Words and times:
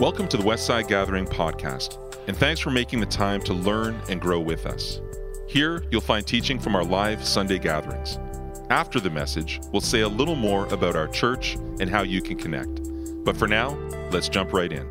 Welcome 0.00 0.28
to 0.28 0.36
the 0.36 0.44
Westside 0.44 0.86
Gathering 0.86 1.26
podcast, 1.26 1.98
and 2.28 2.36
thanks 2.36 2.60
for 2.60 2.70
making 2.70 3.00
the 3.00 3.06
time 3.06 3.42
to 3.42 3.52
learn 3.52 4.00
and 4.08 4.20
grow 4.20 4.38
with 4.38 4.64
us. 4.64 5.00
Here, 5.48 5.82
you'll 5.90 6.00
find 6.00 6.24
teaching 6.24 6.60
from 6.60 6.76
our 6.76 6.84
live 6.84 7.24
Sunday 7.24 7.58
gatherings. 7.58 8.16
After 8.70 9.00
the 9.00 9.10
message, 9.10 9.58
we'll 9.72 9.80
say 9.80 10.02
a 10.02 10.08
little 10.08 10.36
more 10.36 10.72
about 10.72 10.94
our 10.94 11.08
church 11.08 11.56
and 11.80 11.90
how 11.90 12.02
you 12.02 12.22
can 12.22 12.38
connect. 12.38 12.80
But 13.24 13.36
for 13.36 13.48
now, 13.48 13.70
let's 14.12 14.28
jump 14.28 14.52
right 14.52 14.72
in. 14.72 14.88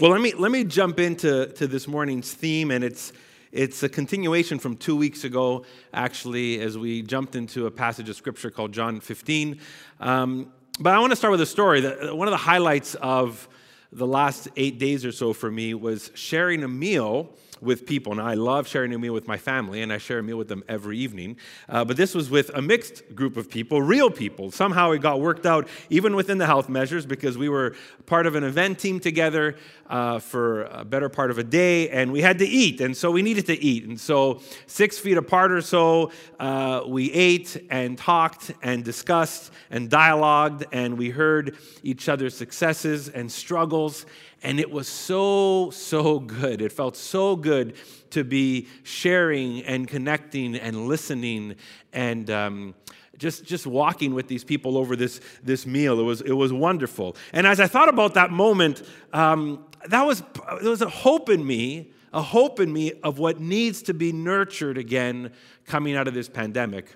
Well, 0.00 0.10
let 0.10 0.20
me 0.20 0.32
let 0.32 0.50
me 0.50 0.64
jump 0.64 0.98
into 0.98 1.46
to 1.46 1.68
this 1.68 1.86
morning's 1.86 2.34
theme, 2.34 2.72
and 2.72 2.82
it's 2.82 3.12
it's 3.52 3.84
a 3.84 3.88
continuation 3.88 4.58
from 4.58 4.76
two 4.76 4.96
weeks 4.96 5.22
ago, 5.22 5.64
actually, 5.94 6.60
as 6.60 6.76
we 6.76 7.02
jumped 7.02 7.36
into 7.36 7.66
a 7.66 7.70
passage 7.70 8.08
of 8.08 8.16
scripture 8.16 8.50
called 8.50 8.72
John 8.72 8.98
15. 8.98 9.60
Um, 10.00 10.52
but 10.80 10.94
I 10.94 10.98
want 10.98 11.12
to 11.12 11.16
start 11.16 11.30
with 11.30 11.42
a 11.42 11.46
story. 11.46 11.82
That, 11.82 12.16
one 12.16 12.26
of 12.26 12.32
the 12.32 12.38
highlights 12.38 12.96
of 12.96 13.48
the 13.92 14.06
last 14.06 14.48
eight 14.56 14.78
days 14.78 15.04
or 15.04 15.12
so 15.12 15.32
for 15.32 15.50
me 15.50 15.74
was 15.74 16.10
sharing 16.14 16.62
a 16.64 16.68
meal 16.68 17.30
with 17.60 17.86
people. 17.86 18.12
And 18.12 18.20
I 18.20 18.34
love 18.34 18.66
sharing 18.66 18.92
a 18.94 18.98
meal 18.98 19.12
with 19.12 19.26
my 19.26 19.36
family, 19.36 19.82
and 19.82 19.92
I 19.92 19.98
share 19.98 20.18
a 20.18 20.22
meal 20.22 20.36
with 20.36 20.48
them 20.48 20.62
every 20.68 20.98
evening. 20.98 21.36
Uh, 21.68 21.84
but 21.84 21.96
this 21.96 22.14
was 22.14 22.30
with 22.30 22.50
a 22.54 22.62
mixed 22.62 23.14
group 23.14 23.36
of 23.36 23.50
people, 23.50 23.82
real 23.82 24.10
people. 24.10 24.50
Somehow 24.50 24.92
it 24.92 25.00
got 25.00 25.20
worked 25.20 25.46
out, 25.46 25.68
even 25.90 26.16
within 26.16 26.38
the 26.38 26.46
health 26.46 26.68
measures, 26.68 27.06
because 27.06 27.38
we 27.38 27.48
were 27.48 27.74
part 28.06 28.26
of 28.26 28.34
an 28.34 28.44
event 28.44 28.78
team 28.78 29.00
together 29.00 29.56
uh, 29.88 30.18
for 30.18 30.64
a 30.64 30.84
better 30.84 31.08
part 31.08 31.30
of 31.30 31.38
a 31.38 31.44
day, 31.44 31.88
and 31.90 32.12
we 32.12 32.22
had 32.22 32.38
to 32.38 32.46
eat. 32.46 32.80
And 32.80 32.96
so 32.96 33.10
we 33.10 33.22
needed 33.22 33.46
to 33.46 33.58
eat. 33.62 33.84
And 33.84 33.98
so, 33.98 34.40
six 34.66 34.98
feet 34.98 35.16
apart 35.16 35.52
or 35.52 35.60
so, 35.60 36.10
uh, 36.38 36.82
we 36.86 37.12
ate 37.12 37.66
and 37.70 37.96
talked 37.96 38.52
and 38.62 38.84
discussed 38.84 39.52
and 39.70 39.88
dialogued, 39.88 40.64
and 40.72 40.98
we 40.98 41.10
heard 41.10 41.56
each 41.82 42.08
other's 42.08 42.36
successes 42.36 43.08
and 43.08 43.30
struggles 43.30 44.06
and 44.42 44.60
it 44.60 44.70
was 44.70 44.88
so, 44.88 45.70
so 45.70 46.18
good. 46.18 46.60
It 46.60 46.72
felt 46.72 46.96
so 46.96 47.36
good 47.36 47.74
to 48.10 48.24
be 48.24 48.68
sharing 48.82 49.62
and 49.62 49.88
connecting 49.88 50.56
and 50.56 50.86
listening 50.86 51.56
and 51.92 52.30
um, 52.30 52.74
just, 53.18 53.44
just 53.44 53.66
walking 53.66 54.14
with 54.14 54.28
these 54.28 54.44
people 54.44 54.76
over 54.76 54.94
this, 54.94 55.20
this 55.42 55.66
meal. 55.66 55.98
It 55.98 56.04
was, 56.04 56.20
it 56.20 56.32
was 56.32 56.52
wonderful. 56.52 57.16
And 57.32 57.46
as 57.46 57.60
I 57.60 57.66
thought 57.66 57.88
about 57.88 58.14
that 58.14 58.30
moment, 58.30 58.82
um, 59.12 59.64
that 59.88 60.06
was, 60.06 60.22
there 60.60 60.70
was 60.70 60.82
a 60.82 60.88
hope 60.88 61.30
in 61.30 61.46
me, 61.46 61.92
a 62.12 62.22
hope 62.22 62.60
in 62.60 62.72
me 62.72 62.92
of 63.02 63.18
what 63.18 63.40
needs 63.40 63.82
to 63.82 63.94
be 63.94 64.12
nurtured 64.12 64.76
again 64.78 65.32
coming 65.64 65.96
out 65.96 66.08
of 66.08 66.14
this 66.14 66.28
pandemic. 66.28 66.94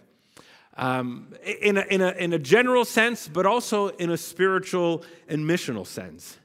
Um, 0.77 1.35
in, 1.45 1.77
a, 1.77 1.83
in, 1.83 2.01
a, 2.01 2.11
in 2.13 2.33
a 2.33 2.39
general 2.39 2.85
sense, 2.85 3.29
but 3.29 3.45
also 3.45 3.89
in 3.89 4.11
a 4.11 4.17
spiritual 4.17 5.05
and 5.29 5.45
missional 5.45 5.87
sense 5.87 6.39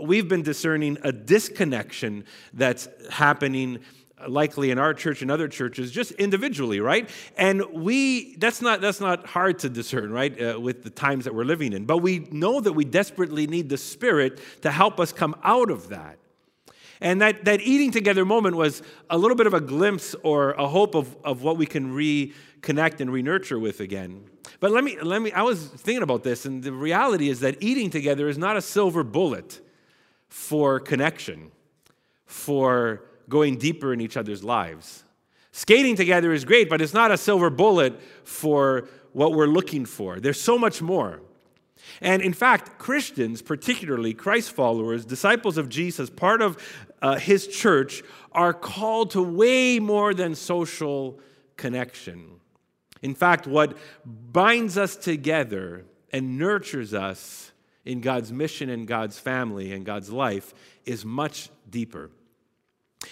we've 0.00 0.28
been 0.28 0.42
discerning 0.42 0.98
a 1.02 1.12
disconnection 1.12 2.24
that's 2.52 2.88
happening 3.10 3.80
likely 4.28 4.70
in 4.70 4.78
our 4.78 4.94
church 4.94 5.20
and 5.22 5.30
other 5.30 5.46
churches 5.46 5.92
just 5.92 6.10
individually 6.12 6.80
right? 6.80 7.08
And 7.36 7.62
we 7.72 8.36
that's 8.36 8.62
not 8.62 8.80
that's 8.80 9.00
not 9.00 9.26
hard 9.26 9.58
to 9.60 9.68
discern 9.68 10.10
right 10.10 10.40
uh, 10.42 10.58
with 10.60 10.82
the 10.82 10.90
times 10.90 11.24
that 11.24 11.34
we're 11.34 11.44
living 11.44 11.72
in. 11.72 11.84
But 11.84 11.98
we 11.98 12.20
know 12.30 12.60
that 12.60 12.72
we 12.72 12.84
desperately 12.84 13.46
need 13.46 13.68
the 13.68 13.78
spirit 13.78 14.40
to 14.62 14.70
help 14.70 14.98
us 15.00 15.12
come 15.12 15.34
out 15.42 15.70
of 15.70 15.90
that. 15.90 16.18
And 17.00 17.20
that, 17.20 17.44
that 17.44 17.60
eating 17.60 17.90
together 17.90 18.24
moment 18.24 18.56
was 18.56 18.82
a 19.10 19.18
little 19.18 19.36
bit 19.36 19.46
of 19.46 19.52
a 19.52 19.60
glimpse 19.60 20.14
or 20.22 20.52
a 20.52 20.66
hope 20.66 20.94
of, 20.94 21.14
of 21.24 21.42
what 21.42 21.58
we 21.58 21.66
can 21.66 21.94
reconnect 21.94 23.00
and 23.00 23.12
re-nurture 23.12 23.58
with 23.58 23.80
again. 23.80 24.24
But 24.60 24.70
let 24.70 24.82
me 24.82 24.98
let 25.02 25.20
me 25.20 25.32
i 25.32 25.42
was 25.42 25.66
thinking 25.66 26.02
about 26.02 26.22
this 26.22 26.46
and 26.46 26.62
the 26.62 26.72
reality 26.72 27.28
is 27.28 27.40
that 27.40 27.56
eating 27.60 27.90
together 27.90 28.28
is 28.28 28.38
not 28.38 28.56
a 28.56 28.62
silver 28.62 29.04
bullet 29.04 29.60
for 30.28 30.80
connection, 30.80 31.50
for 32.24 33.04
going 33.28 33.56
deeper 33.56 33.92
in 33.92 34.00
each 34.00 34.16
other's 34.16 34.44
lives. 34.44 35.04
Skating 35.52 35.96
together 35.96 36.32
is 36.32 36.44
great, 36.44 36.68
but 36.68 36.80
it's 36.80 36.94
not 36.94 37.10
a 37.10 37.16
silver 37.16 37.50
bullet 37.50 38.00
for 38.24 38.88
what 39.12 39.32
we're 39.32 39.46
looking 39.46 39.86
for. 39.86 40.20
There's 40.20 40.40
so 40.40 40.58
much 40.58 40.82
more. 40.82 41.22
And 42.00 42.20
in 42.20 42.32
fact, 42.32 42.78
Christians, 42.78 43.42
particularly 43.42 44.12
Christ 44.12 44.52
followers, 44.52 45.04
disciples 45.04 45.56
of 45.56 45.68
Jesus, 45.68 46.10
part 46.10 46.42
of 46.42 46.62
uh, 47.00 47.16
his 47.16 47.46
church, 47.46 48.02
are 48.32 48.52
called 48.52 49.12
to 49.12 49.22
way 49.22 49.78
more 49.78 50.12
than 50.12 50.34
social 50.34 51.18
connection. 51.56 52.40
In 53.02 53.14
fact, 53.14 53.46
what 53.46 53.76
binds 54.04 54.76
us 54.76 54.96
together 54.96 55.86
and 56.12 56.38
nurtures 56.38 56.92
us 56.92 57.52
in 57.86 58.00
God's 58.00 58.32
mission 58.32 58.68
and 58.68 58.86
God's 58.86 59.18
family 59.18 59.72
and 59.72 59.86
God's 59.86 60.10
life 60.10 60.52
is 60.84 61.04
much 61.04 61.48
deeper. 61.70 62.10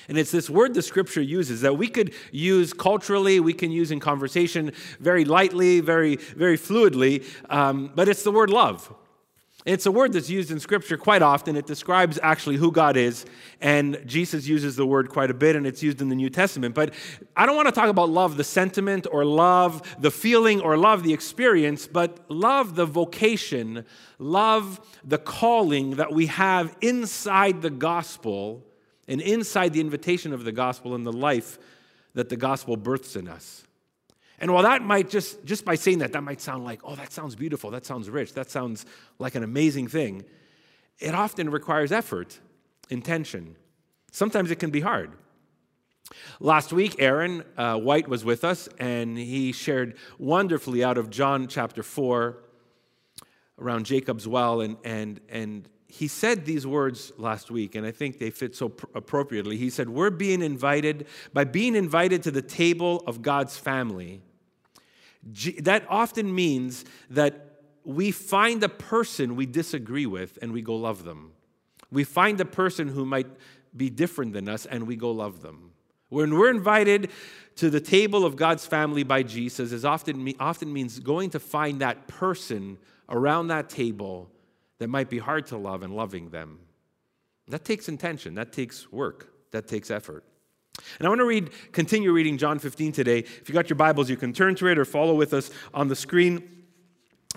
And 0.08 0.18
it's 0.18 0.30
this 0.30 0.50
word 0.50 0.74
the 0.74 0.82
scripture 0.82 1.22
uses 1.22 1.60
that 1.60 1.78
we 1.78 1.86
could 1.86 2.12
use 2.32 2.72
culturally, 2.72 3.38
we 3.40 3.52
can 3.52 3.70
use 3.70 3.90
in 3.90 4.00
conversation 4.00 4.72
very 4.98 5.24
lightly, 5.24 5.80
very, 5.80 6.16
very 6.16 6.58
fluidly, 6.58 7.24
um, 7.48 7.92
but 7.94 8.08
it's 8.08 8.22
the 8.22 8.32
word 8.32 8.50
love. 8.50 8.92
It's 9.64 9.86
a 9.86 9.90
word 9.90 10.12
that's 10.12 10.28
used 10.28 10.50
in 10.50 10.60
Scripture 10.60 10.98
quite 10.98 11.22
often. 11.22 11.56
It 11.56 11.66
describes 11.66 12.18
actually 12.22 12.56
who 12.56 12.70
God 12.70 12.98
is, 12.98 13.24
and 13.62 13.98
Jesus 14.04 14.46
uses 14.46 14.76
the 14.76 14.84
word 14.84 15.08
quite 15.08 15.30
a 15.30 15.34
bit, 15.34 15.56
and 15.56 15.66
it's 15.66 15.82
used 15.82 16.02
in 16.02 16.10
the 16.10 16.14
New 16.14 16.28
Testament. 16.28 16.74
But 16.74 16.92
I 17.34 17.46
don't 17.46 17.56
want 17.56 17.68
to 17.68 17.72
talk 17.72 17.88
about 17.88 18.10
love, 18.10 18.36
the 18.36 18.44
sentiment, 18.44 19.06
or 19.10 19.24
love, 19.24 19.80
the 19.98 20.10
feeling, 20.10 20.60
or 20.60 20.76
love, 20.76 21.02
the 21.02 21.14
experience, 21.14 21.86
but 21.86 22.30
love, 22.30 22.74
the 22.74 22.84
vocation, 22.84 23.86
love, 24.18 24.80
the 25.02 25.16
calling 25.18 25.92
that 25.92 26.12
we 26.12 26.26
have 26.26 26.76
inside 26.82 27.62
the 27.62 27.70
gospel 27.70 28.62
and 29.08 29.22
inside 29.22 29.72
the 29.72 29.80
invitation 29.80 30.34
of 30.34 30.44
the 30.44 30.52
gospel 30.52 30.94
and 30.94 31.06
the 31.06 31.12
life 31.12 31.58
that 32.12 32.28
the 32.28 32.36
gospel 32.36 32.76
births 32.76 33.16
in 33.16 33.28
us. 33.28 33.64
And 34.44 34.52
while 34.52 34.64
that 34.64 34.82
might 34.82 35.08
just, 35.08 35.42
just 35.46 35.64
by 35.64 35.74
saying 35.74 36.00
that, 36.00 36.12
that 36.12 36.20
might 36.20 36.38
sound 36.38 36.64
like, 36.64 36.82
oh, 36.84 36.94
that 36.96 37.14
sounds 37.14 37.34
beautiful, 37.34 37.70
that 37.70 37.86
sounds 37.86 38.10
rich, 38.10 38.34
that 38.34 38.50
sounds 38.50 38.84
like 39.18 39.36
an 39.36 39.42
amazing 39.42 39.88
thing, 39.88 40.22
it 40.98 41.14
often 41.14 41.48
requires 41.48 41.90
effort, 41.90 42.38
intention. 42.90 43.56
Sometimes 44.12 44.50
it 44.50 44.56
can 44.56 44.68
be 44.68 44.82
hard. 44.82 45.12
Last 46.40 46.74
week, 46.74 46.96
Aaron 46.98 47.42
uh, 47.56 47.78
White 47.78 48.06
was 48.06 48.22
with 48.22 48.44
us, 48.44 48.68
and 48.78 49.16
he 49.16 49.52
shared 49.52 49.96
wonderfully 50.18 50.84
out 50.84 50.98
of 50.98 51.08
John 51.08 51.48
chapter 51.48 51.82
4 51.82 52.36
around 53.58 53.86
Jacob's 53.86 54.28
well. 54.28 54.60
And, 54.60 54.76
and, 54.84 55.22
and 55.30 55.66
he 55.88 56.06
said 56.06 56.44
these 56.44 56.66
words 56.66 57.14
last 57.16 57.50
week, 57.50 57.76
and 57.76 57.86
I 57.86 57.92
think 57.92 58.18
they 58.18 58.28
fit 58.28 58.54
so 58.54 58.68
pr- 58.68 58.84
appropriately. 58.94 59.56
He 59.56 59.70
said, 59.70 59.88
We're 59.88 60.10
being 60.10 60.42
invited, 60.42 61.06
by 61.32 61.44
being 61.44 61.74
invited 61.74 62.22
to 62.24 62.30
the 62.30 62.42
table 62.42 63.02
of 63.06 63.22
God's 63.22 63.56
family, 63.56 64.20
that 65.60 65.84
often 65.88 66.34
means 66.34 66.84
that 67.10 67.60
we 67.84 68.10
find 68.10 68.62
a 68.62 68.68
person 68.68 69.36
we 69.36 69.46
disagree 69.46 70.06
with 70.06 70.38
and 70.42 70.52
we 70.52 70.62
go 70.62 70.76
love 70.76 71.04
them. 71.04 71.32
We 71.90 72.04
find 72.04 72.40
a 72.40 72.44
person 72.44 72.88
who 72.88 73.04
might 73.04 73.26
be 73.76 73.90
different 73.90 74.32
than 74.32 74.48
us 74.48 74.66
and 74.66 74.86
we 74.86 74.96
go 74.96 75.10
love 75.10 75.42
them. 75.42 75.72
When 76.08 76.34
we're 76.34 76.50
invited 76.50 77.10
to 77.56 77.70
the 77.70 77.80
table 77.80 78.24
of 78.24 78.36
God's 78.36 78.66
family 78.66 79.02
by 79.02 79.22
Jesus, 79.22 79.72
is 79.72 79.84
often, 79.84 80.32
often 80.38 80.72
means 80.72 80.98
going 80.98 81.30
to 81.30 81.40
find 81.40 81.80
that 81.80 82.06
person 82.06 82.78
around 83.08 83.48
that 83.48 83.68
table 83.68 84.30
that 84.78 84.88
might 84.88 85.08
be 85.08 85.18
hard 85.18 85.46
to 85.46 85.56
love 85.56 85.82
and 85.82 85.94
loving 85.94 86.30
them. 86.30 86.60
That 87.48 87.64
takes 87.64 87.88
intention, 87.88 88.34
that 88.34 88.52
takes 88.52 88.90
work, 88.90 89.32
that 89.50 89.68
takes 89.68 89.90
effort. 89.90 90.24
And 90.98 91.06
I 91.06 91.08
want 91.08 91.20
to 91.20 91.24
read, 91.24 91.50
continue 91.72 92.12
reading 92.12 92.38
John 92.38 92.58
15 92.58 92.92
today. 92.92 93.18
If 93.18 93.48
you 93.48 93.54
got 93.54 93.68
your 93.68 93.76
Bibles, 93.76 94.10
you 94.10 94.16
can 94.16 94.32
turn 94.32 94.54
to 94.56 94.66
it 94.68 94.78
or 94.78 94.84
follow 94.84 95.14
with 95.14 95.32
us 95.32 95.50
on 95.72 95.88
the 95.88 95.96
screen. 95.96 96.64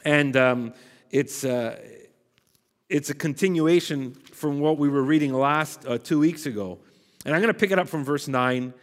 And 0.05 0.35
um, 0.35 0.73
it's, 1.11 1.43
uh, 1.43 1.79
it's 2.89 3.09
a 3.09 3.15
continuation 3.15 4.13
from 4.13 4.59
what 4.59 4.77
we 4.77 4.89
were 4.89 5.03
reading 5.03 5.33
last 5.33 5.85
uh, 5.85 5.97
two 5.97 6.19
weeks 6.19 6.45
ago. 6.45 6.79
And 7.25 7.35
I'm 7.35 7.41
going 7.41 7.53
to 7.53 7.59
pick 7.59 7.71
it 7.71 7.79
up 7.79 7.87
from 7.87 8.03
verse 8.03 8.27
9. 8.27 8.73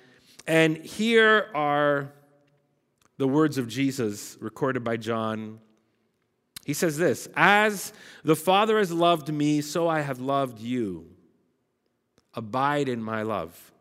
And 0.46 0.76
here 0.78 1.48
are 1.54 2.12
the 3.16 3.28
words 3.28 3.58
of 3.58 3.68
Jesus 3.68 4.36
recorded 4.40 4.84
by 4.84 4.96
John 4.96 5.60
he 6.64 6.72
says 6.72 6.96
this 6.96 7.28
As 7.36 7.92
the 8.24 8.36
Father 8.36 8.78
has 8.78 8.90
loved 8.90 9.32
me, 9.32 9.60
so 9.60 9.88
I 9.88 10.00
have 10.00 10.18
loved 10.18 10.60
you. 10.60 11.10
Abide 12.32 12.88
in 12.88 13.02
my 13.02 13.22
love. 13.22 13.72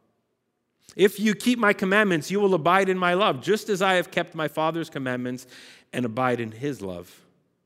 If 0.96 1.20
you 1.20 1.34
keep 1.34 1.58
my 1.58 1.74
commandments, 1.74 2.30
you 2.30 2.40
will 2.40 2.54
abide 2.54 2.90
in 2.90 2.98
my 2.98 3.14
love, 3.14 3.42
just 3.42 3.70
as 3.70 3.82
I 3.82 3.96
have 3.96 4.12
kept 4.12 4.36
my 4.36 4.48
Father's 4.48 4.90
commandments 4.90 5.48
and 5.92 6.06
abide 6.06 6.40
in 6.40 6.52
his 6.52 6.82
love. 6.82 7.22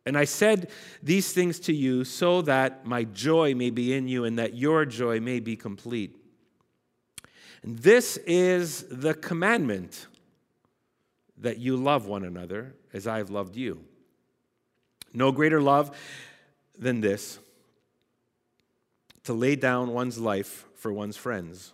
And 0.06 0.18
I 0.18 0.24
said 0.24 0.70
these 1.04 1.34
things 1.34 1.60
to 1.62 1.74
you 1.74 2.06
so 2.06 2.42
that 2.44 2.86
my 2.86 3.04
joy 3.04 3.54
may 3.54 3.70
be 3.70 3.94
in 3.94 4.08
you 4.08 4.24
and 4.24 4.40
that 4.40 4.56
your 4.56 4.86
joy 4.86 5.20
may 5.20 5.42
be 5.42 5.58
complete. 5.58 6.16
And 7.62 7.78
this 7.80 8.16
is 8.26 8.86
the 8.90 9.14
commandment 9.14 10.08
that 11.40 11.58
you 11.58 11.76
love 11.76 12.08
one 12.08 12.24
another 12.24 12.74
as 12.94 13.06
I 13.06 13.18
have 13.18 13.30
loved 13.30 13.58
you. 13.58 13.84
No 15.14 15.34
greater 15.34 15.62
love 15.62 15.96
than 16.78 17.02
this 17.02 17.40
to 19.26 19.34
lay 19.34 19.58
down 19.58 19.92
one's 19.92 20.18
life 20.18 20.66
for 20.76 20.94
one's 20.94 21.18
friends. 21.18 21.74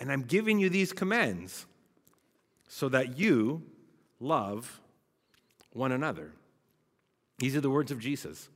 And 0.00 0.10
I'm 0.10 0.22
giving 0.22 0.58
you 0.58 0.70
these 0.70 0.92
commands 0.92 1.66
so 2.68 2.88
that 2.88 3.18
you 3.18 3.62
love 4.18 4.80
one 5.72 5.92
another. 5.92 6.32
These 7.38 7.54
are 7.54 7.60
the 7.60 7.70
words 7.70 7.90
of 7.90 8.00
Jesus. 8.00 8.48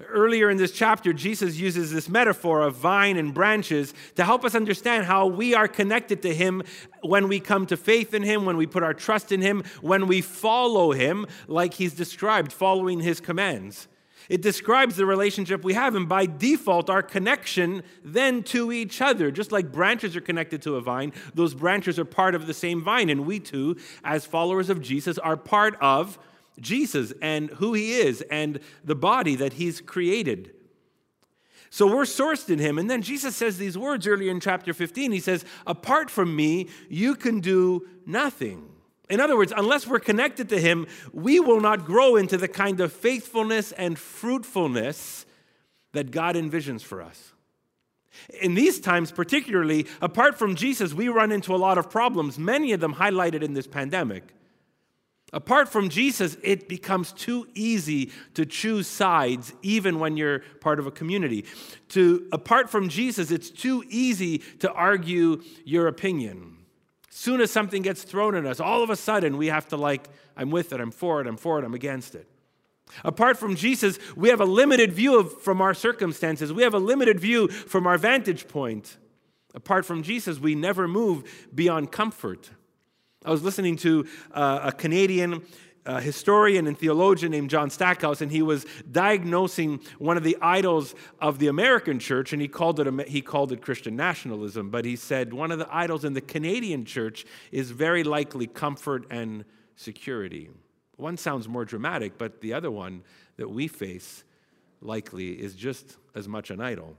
Earlier 0.00 0.50
in 0.50 0.56
this 0.56 0.72
chapter, 0.72 1.12
Jesus 1.12 1.56
uses 1.56 1.92
this 1.92 2.08
metaphor 2.08 2.62
of 2.62 2.74
vine 2.74 3.16
and 3.16 3.34
branches 3.34 3.92
to 4.16 4.24
help 4.24 4.44
us 4.44 4.54
understand 4.54 5.04
how 5.04 5.26
we 5.26 5.54
are 5.54 5.68
connected 5.68 6.22
to 6.22 6.34
Him 6.34 6.62
when 7.02 7.28
we 7.28 7.40
come 7.40 7.66
to 7.66 7.76
faith 7.76 8.14
in 8.14 8.22
Him, 8.22 8.44
when 8.44 8.56
we 8.56 8.66
put 8.66 8.82
our 8.82 8.94
trust 8.94 9.32
in 9.32 9.42
Him, 9.42 9.62
when 9.80 10.06
we 10.06 10.20
follow 10.20 10.92
Him, 10.92 11.26
like 11.46 11.74
He's 11.74 11.94
described, 11.94 12.52
following 12.52 13.00
His 13.00 13.20
commands. 13.20 13.88
It 14.28 14.42
describes 14.42 14.96
the 14.96 15.06
relationship 15.06 15.64
we 15.64 15.74
have, 15.74 15.94
and 15.94 16.08
by 16.08 16.26
default, 16.26 16.88
our 16.88 17.02
connection 17.02 17.82
then 18.04 18.42
to 18.44 18.72
each 18.72 19.00
other. 19.00 19.30
Just 19.30 19.52
like 19.52 19.72
branches 19.72 20.16
are 20.16 20.20
connected 20.20 20.62
to 20.62 20.76
a 20.76 20.80
vine, 20.80 21.12
those 21.34 21.54
branches 21.54 21.98
are 21.98 22.04
part 22.04 22.34
of 22.34 22.46
the 22.46 22.54
same 22.54 22.82
vine, 22.82 23.08
and 23.08 23.26
we 23.26 23.40
too, 23.40 23.76
as 24.04 24.24
followers 24.24 24.70
of 24.70 24.80
Jesus, 24.80 25.18
are 25.18 25.36
part 25.36 25.76
of 25.80 26.18
Jesus 26.60 27.12
and 27.22 27.50
who 27.50 27.72
he 27.72 27.94
is 27.94 28.22
and 28.30 28.60
the 28.84 28.94
body 28.94 29.34
that 29.36 29.54
he's 29.54 29.80
created. 29.80 30.52
So 31.70 31.86
we're 31.86 32.02
sourced 32.02 32.50
in 32.50 32.58
him. 32.58 32.78
And 32.78 32.90
then 32.90 33.00
Jesus 33.00 33.34
says 33.34 33.56
these 33.56 33.78
words 33.78 34.06
earlier 34.06 34.30
in 34.30 34.40
chapter 34.40 34.74
15. 34.74 35.10
He 35.10 35.20
says, 35.20 35.42
Apart 35.66 36.10
from 36.10 36.36
me, 36.36 36.68
you 36.90 37.14
can 37.14 37.40
do 37.40 37.88
nothing. 38.04 38.71
In 39.12 39.20
other 39.20 39.36
words, 39.36 39.52
unless 39.54 39.86
we're 39.86 40.00
connected 40.00 40.48
to 40.48 40.58
him, 40.58 40.86
we 41.12 41.38
will 41.38 41.60
not 41.60 41.84
grow 41.84 42.16
into 42.16 42.38
the 42.38 42.48
kind 42.48 42.80
of 42.80 42.90
faithfulness 42.90 43.70
and 43.72 43.98
fruitfulness 43.98 45.26
that 45.92 46.10
God 46.10 46.34
envisions 46.34 46.80
for 46.80 47.02
us. 47.02 47.34
In 48.40 48.54
these 48.54 48.80
times, 48.80 49.12
particularly, 49.12 49.86
apart 50.00 50.38
from 50.38 50.54
Jesus, 50.54 50.94
we 50.94 51.08
run 51.08 51.30
into 51.30 51.54
a 51.54 51.58
lot 51.58 51.76
of 51.76 51.90
problems, 51.90 52.38
many 52.38 52.72
of 52.72 52.80
them 52.80 52.94
highlighted 52.94 53.42
in 53.42 53.52
this 53.52 53.66
pandemic. 53.66 54.32
Apart 55.34 55.68
from 55.68 55.90
Jesus, 55.90 56.38
it 56.42 56.66
becomes 56.66 57.12
too 57.12 57.46
easy 57.54 58.12
to 58.32 58.46
choose 58.46 58.86
sides, 58.86 59.52
even 59.60 59.98
when 59.98 60.16
you're 60.16 60.38
part 60.60 60.78
of 60.78 60.86
a 60.86 60.90
community. 60.90 61.44
To, 61.90 62.26
apart 62.32 62.70
from 62.70 62.88
Jesus, 62.88 63.30
it's 63.30 63.50
too 63.50 63.84
easy 63.90 64.38
to 64.60 64.72
argue 64.72 65.42
your 65.66 65.86
opinion. 65.86 66.61
Soon 67.14 67.42
as 67.42 67.50
something 67.50 67.82
gets 67.82 68.04
thrown 68.04 68.34
at 68.34 68.46
us, 68.46 68.58
all 68.58 68.82
of 68.82 68.88
a 68.88 68.96
sudden 68.96 69.36
we 69.36 69.48
have 69.48 69.68
to, 69.68 69.76
like, 69.76 70.08
I'm 70.34 70.50
with 70.50 70.72
it, 70.72 70.80
I'm 70.80 70.90
for 70.90 71.20
it, 71.20 71.26
I'm 71.26 71.36
for 71.36 71.58
it, 71.58 71.64
I'm 71.64 71.74
against 71.74 72.14
it. 72.14 72.26
Apart 73.04 73.36
from 73.36 73.54
Jesus, 73.54 73.98
we 74.16 74.30
have 74.30 74.40
a 74.40 74.46
limited 74.46 74.94
view 74.94 75.18
of, 75.18 75.42
from 75.42 75.60
our 75.60 75.74
circumstances, 75.74 76.54
we 76.54 76.62
have 76.62 76.72
a 76.72 76.78
limited 76.78 77.20
view 77.20 77.48
from 77.48 77.86
our 77.86 77.98
vantage 77.98 78.48
point. 78.48 78.96
Apart 79.54 79.84
from 79.84 80.02
Jesus, 80.02 80.40
we 80.40 80.54
never 80.54 80.88
move 80.88 81.50
beyond 81.54 81.92
comfort. 81.92 82.48
I 83.26 83.30
was 83.30 83.42
listening 83.42 83.76
to 83.76 84.06
uh, 84.32 84.60
a 84.62 84.72
Canadian 84.72 85.42
uh, 85.84 86.00
historian 86.00 86.66
and 86.66 86.78
theologian 86.78 87.32
named 87.32 87.50
John 87.50 87.70
Stackhouse, 87.70 88.20
and 88.20 88.30
he 88.30 88.42
was 88.42 88.64
diagnosing 88.90 89.80
one 89.98 90.16
of 90.16 90.22
the 90.22 90.36
idols 90.40 90.94
of 91.20 91.38
the 91.38 91.48
American 91.48 91.98
church, 91.98 92.32
and 92.32 92.40
he 92.40 92.48
called 92.48 92.78
it 92.78 93.08
he 93.08 93.20
called 93.20 93.52
it 93.52 93.62
Christian 93.62 93.96
nationalism. 93.96 94.70
But 94.70 94.84
he 94.84 94.96
said 94.96 95.32
one 95.32 95.50
of 95.50 95.58
the 95.58 95.68
idols 95.74 96.04
in 96.04 96.14
the 96.14 96.20
Canadian 96.20 96.84
church 96.84 97.24
is 97.50 97.70
very 97.70 98.04
likely 98.04 98.46
comfort 98.46 99.06
and 99.10 99.44
security. 99.74 100.50
One 100.96 101.16
sounds 101.16 101.48
more 101.48 101.64
dramatic, 101.64 102.16
but 102.16 102.40
the 102.40 102.52
other 102.52 102.70
one 102.70 103.02
that 103.36 103.48
we 103.48 103.66
face 103.66 104.24
likely 104.80 105.32
is 105.32 105.54
just 105.54 105.96
as 106.14 106.28
much 106.28 106.50
an 106.50 106.60
idol. 106.60 106.96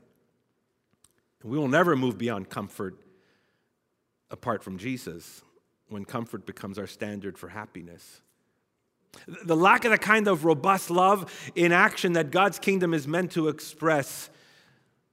We 1.43 1.57
will 1.57 1.67
never 1.67 1.95
move 1.95 2.17
beyond 2.17 2.49
comfort 2.49 2.97
apart 4.31 4.63
from 4.63 4.77
Jesus 4.77 5.41
when 5.89 6.05
comfort 6.05 6.45
becomes 6.45 6.79
our 6.79 6.87
standard 6.87 7.37
for 7.37 7.49
happiness. 7.49 8.21
The 9.45 9.55
lack 9.55 9.85
of 9.85 9.91
the 9.91 9.97
kind 9.97 10.27
of 10.27 10.45
robust 10.45 10.89
love 10.89 11.51
in 11.55 11.71
action 11.71 12.13
that 12.13 12.31
God's 12.31 12.59
kingdom 12.59 12.93
is 12.93 13.07
meant 13.07 13.31
to 13.33 13.47
express 13.47 14.29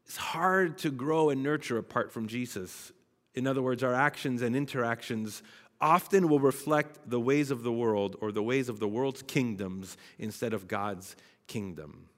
is 0.09 0.17
hard 0.17 0.79
to 0.79 0.91
grow 0.91 1.31
and 1.31 1.43
nurture 1.43 1.79
apart 1.79 2.11
from 2.11 2.27
Jesus. 2.27 2.93
In 3.35 3.47
other 3.47 3.63
words, 3.63 3.83
our 3.83 3.95
actions 3.95 4.43
and 4.43 4.57
interactions 4.57 5.43
often 5.81 6.29
will 6.29 6.41
reflect 6.41 7.09
the 7.09 7.21
ways 7.21 7.51
of 7.51 7.63
the 7.63 7.73
world 7.73 8.17
or 8.21 8.33
the 8.33 8.43
ways 8.43 8.69
of 8.69 8.81
the 8.81 8.89
world's 8.89 9.23
kingdoms 9.23 9.97
instead 10.19 10.53
of 10.53 10.69
God's 10.69 11.17
kingdom. 11.47 12.09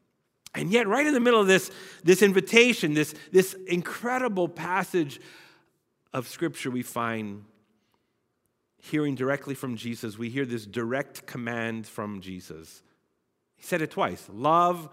And 0.55 0.71
yet, 0.71 0.87
right 0.87 1.07
in 1.07 1.15
the 1.15 1.21
middle 1.21 1.41
of 1.41 1.47
this, 1.47 1.71
this 2.05 2.23
invitation, 2.23 2.95
this, 2.95 3.15
this 3.31 3.55
incredible 3.67 4.49
passage 4.49 5.21
of 6.13 6.29
Scripture, 6.29 6.71
we 6.71 6.83
find 6.83 7.45
hearing 8.83 9.15
directly 9.15 9.55
from 9.55 9.77
Jesus, 9.77 10.19
we 10.19 10.29
hear 10.29 10.45
this 10.45 10.67
direct 10.67 11.25
command 11.25 11.87
from 11.87 12.21
Jesus. 12.21 12.83
He 13.57 13.63
said 13.63 13.81
it 13.81 13.93
twice 13.93 14.29
love 14.31 14.89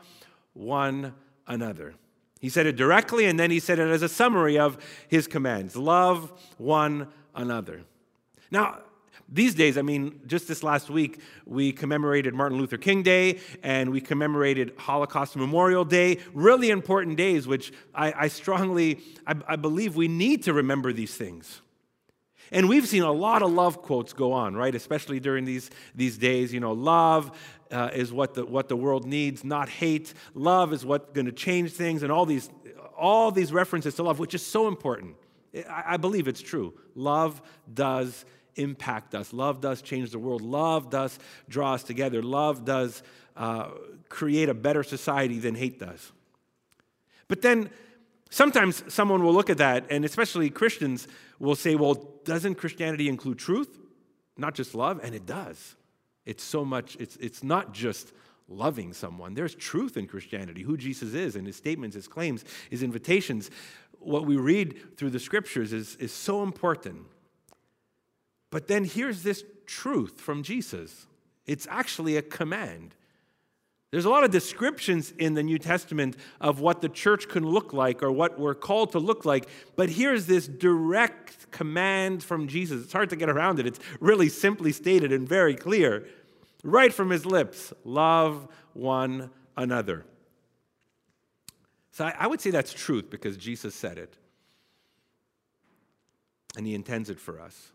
one 0.53 1.15
another. 1.47 1.95
He 2.39 2.49
said 2.49 2.67
it 2.67 2.77
directly, 2.77 3.25
and 3.25 3.37
then 3.37 3.51
he 3.51 3.59
said 3.59 3.79
it 3.79 3.89
as 3.89 4.01
a 4.01 4.07
summary 4.07 4.57
of 4.57 4.77
his 5.09 5.27
commands 5.27 5.75
love 5.75 6.31
one 6.57 7.07
another. 7.35 7.81
Now, 8.51 8.79
these 9.31 9.53
days, 9.55 9.77
I 9.77 9.81
mean, 9.81 10.21
just 10.25 10.47
this 10.47 10.63
last 10.63 10.89
week, 10.89 11.19
we 11.45 11.71
commemorated 11.71 12.33
Martin 12.33 12.57
Luther 12.57 12.77
King 12.77 13.03
Day 13.03 13.39
and 13.61 13.91
we 13.91 14.01
commemorated 14.01 14.73
Holocaust 14.77 15.35
Memorial 15.35 15.85
Day, 15.85 16.19
really 16.33 16.69
important 16.69 17.17
days, 17.17 17.47
which 17.47 17.71
I, 17.93 18.13
I 18.15 18.27
strongly, 18.27 18.99
I, 19.27 19.35
I 19.47 19.55
believe 19.55 19.95
we 19.95 20.07
need 20.07 20.43
to 20.43 20.53
remember 20.53 20.93
these 20.93 21.13
things. 21.13 21.61
And 22.51 22.67
we've 22.67 22.87
seen 22.87 23.03
a 23.03 23.11
lot 23.11 23.41
of 23.41 23.51
love 23.51 23.81
quotes 23.81 24.13
go 24.13 24.33
on, 24.33 24.55
right? 24.55 24.73
Especially 24.73 25.19
during 25.19 25.45
these, 25.45 25.69
these 25.93 26.17
days. 26.17 26.53
You 26.53 26.59
know, 26.59 26.73
love 26.73 27.31
uh, 27.71 27.89
is 27.93 28.11
what 28.11 28.33
the, 28.33 28.45
what 28.45 28.69
the 28.69 28.75
world 28.75 29.05
needs, 29.05 29.43
not 29.43 29.69
hate. 29.69 30.13
Love 30.33 30.73
is 30.73 30.85
what's 30.85 31.11
going 31.11 31.27
to 31.27 31.31
change 31.31 31.73
things, 31.73 32.03
and 32.03 32.11
all 32.11 32.25
these, 32.25 32.49
all 32.97 33.31
these 33.31 33.53
references 33.53 33.95
to 33.95 34.03
love, 34.03 34.19
which 34.19 34.33
is 34.33 34.45
so 34.45 34.67
important. 34.67 35.15
I, 35.69 35.83
I 35.93 35.97
believe 35.97 36.27
it's 36.27 36.41
true. 36.41 36.73
Love 36.95 37.41
does 37.71 38.25
impact 38.55 39.15
us, 39.15 39.31
love 39.31 39.61
does 39.61 39.81
change 39.81 40.11
the 40.11 40.19
world, 40.19 40.41
love 40.41 40.89
does 40.89 41.17
draw 41.47 41.75
us 41.75 41.83
together, 41.83 42.21
love 42.21 42.65
does 42.65 43.03
uh, 43.37 43.69
create 44.09 44.49
a 44.49 44.53
better 44.53 44.83
society 44.83 45.39
than 45.39 45.55
hate 45.55 45.79
does. 45.79 46.11
But 47.29 47.41
then 47.41 47.69
sometimes 48.29 48.83
someone 48.91 49.23
will 49.23 49.33
look 49.33 49.49
at 49.49 49.59
that, 49.59 49.85
and 49.89 50.03
especially 50.03 50.49
Christians 50.49 51.07
will 51.39 51.55
say, 51.55 51.75
well, 51.75 51.95
doesn't 52.25 52.55
Christianity 52.55 53.07
include 53.07 53.39
truth? 53.39 53.79
Not 54.37 54.55
just 54.55 54.75
love? 54.75 54.99
And 55.03 55.15
it 55.15 55.25
does. 55.25 55.75
It's 56.25 56.43
so 56.43 56.63
much, 56.63 56.95
it's, 56.99 57.15
it's 57.17 57.43
not 57.43 57.73
just 57.73 58.11
loving 58.47 58.93
someone. 58.93 59.33
There's 59.33 59.55
truth 59.55 59.97
in 59.97 60.07
Christianity, 60.07 60.63
who 60.63 60.77
Jesus 60.77 61.13
is, 61.13 61.35
and 61.35 61.47
his 61.47 61.55
statements, 61.55 61.95
his 61.95 62.07
claims, 62.07 62.43
his 62.69 62.83
invitations. 62.83 63.49
What 63.99 64.25
we 64.25 64.37
read 64.37 64.97
through 64.97 65.11
the 65.11 65.19
scriptures 65.19 65.73
is, 65.73 65.95
is 65.95 66.11
so 66.11 66.43
important. 66.43 67.05
But 68.49 68.67
then 68.67 68.83
here's 68.83 69.23
this 69.23 69.43
truth 69.65 70.19
from 70.19 70.43
Jesus 70.43 71.07
it's 71.45 71.67
actually 71.69 72.17
a 72.17 72.21
command. 72.21 72.95
There's 73.91 74.05
a 74.05 74.09
lot 74.09 74.23
of 74.23 74.29
descriptions 74.29 75.11
in 75.17 75.33
the 75.33 75.41
New 75.41 75.57
Testament 75.57 76.15
of 76.39 76.59
what 76.59 76.81
the 76.81 76.89
church 76.89 77.27
can 77.27 77.43
look 77.43 77.73
like 77.73 78.03
or 78.03 78.11
what 78.11 78.39
we're 78.39 78.53
called 78.53 78.91
to 78.91 78.99
look 78.99 79.25
like, 79.25 79.49
but 79.75 79.89
here's 79.89 80.27
this 80.27 80.47
direct 80.47 81.49
command 81.51 82.23
from 82.23 82.47
Jesus. 82.47 82.83
It's 82.83 82.93
hard 82.93 83.09
to 83.09 83.15
get 83.15 83.29
around 83.29 83.59
it. 83.59 83.65
It's 83.65 83.79
really 83.99 84.29
simply 84.29 84.71
stated 84.71 85.11
and 85.11 85.27
very 85.27 85.55
clear, 85.55 86.07
right 86.63 86.93
from 86.93 87.09
his 87.09 87.25
lips 87.25 87.73
love 87.83 88.47
one 88.73 89.31
another. 89.57 90.05
So 91.91 92.05
I 92.05 92.27
would 92.27 92.39
say 92.39 92.51
that's 92.51 92.71
truth 92.71 93.09
because 93.09 93.37
Jesus 93.37 93.73
said 93.73 93.97
it, 93.97 94.15
and 96.55 96.65
he 96.65 96.75
intends 96.75 97.09
it 97.09 97.19
for 97.19 97.41
us. 97.41 97.71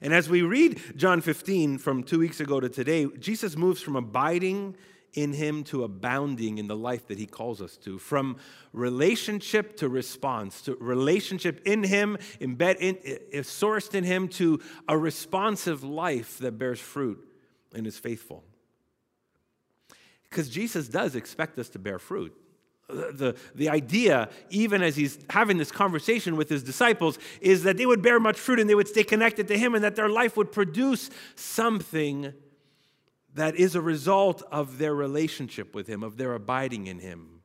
And 0.00 0.14
as 0.14 0.28
we 0.28 0.42
read 0.42 0.80
John 0.96 1.20
15 1.20 1.78
from 1.78 2.02
two 2.02 2.18
weeks 2.18 2.40
ago 2.40 2.58
to 2.58 2.68
today, 2.68 3.06
Jesus 3.18 3.56
moves 3.56 3.80
from 3.80 3.96
abiding 3.96 4.76
in 5.14 5.32
Him 5.32 5.64
to 5.64 5.84
abounding 5.84 6.58
in 6.58 6.66
the 6.66 6.76
life 6.76 7.06
that 7.08 7.18
He 7.18 7.26
calls 7.26 7.60
us 7.62 7.76
to. 7.78 7.98
From 7.98 8.36
relationship 8.72 9.76
to 9.78 9.88
response, 9.88 10.62
to 10.62 10.76
relationship 10.76 11.60
in 11.64 11.84
Him, 11.84 12.18
embed 12.40 12.76
in, 12.78 12.98
eh, 13.04 13.40
sourced 13.40 13.94
in 13.94 14.04
Him, 14.04 14.28
to 14.28 14.60
a 14.88 14.96
responsive 14.96 15.82
life 15.82 16.38
that 16.38 16.58
bears 16.58 16.80
fruit 16.80 17.26
and 17.74 17.86
is 17.86 17.98
faithful. 17.98 18.44
Because 20.28 20.48
Jesus 20.48 20.88
does 20.88 21.14
expect 21.14 21.58
us 21.58 21.68
to 21.70 21.78
bear 21.78 21.98
fruit. 21.98 22.34
The, 22.88 23.36
the 23.54 23.68
idea, 23.68 24.30
even 24.48 24.82
as 24.82 24.96
he's 24.96 25.18
having 25.28 25.58
this 25.58 25.70
conversation 25.70 26.36
with 26.36 26.48
his 26.48 26.62
disciples, 26.62 27.18
is 27.42 27.62
that 27.64 27.76
they 27.76 27.84
would 27.84 28.00
bear 28.00 28.18
much 28.18 28.38
fruit 28.38 28.60
and 28.60 28.68
they 28.68 28.74
would 28.74 28.88
stay 28.88 29.04
connected 29.04 29.46
to 29.48 29.58
him 29.58 29.74
and 29.74 29.84
that 29.84 29.94
their 29.94 30.08
life 30.08 30.38
would 30.38 30.52
produce 30.52 31.10
something 31.34 32.32
that 33.38 33.56
is 33.56 33.74
a 33.74 33.80
result 33.80 34.42
of 34.50 34.78
their 34.78 34.94
relationship 34.94 35.74
with 35.74 35.86
Him, 35.86 36.02
of 36.02 36.16
their 36.16 36.34
abiding 36.34 36.86
in 36.86 36.98
Him. 36.98 37.38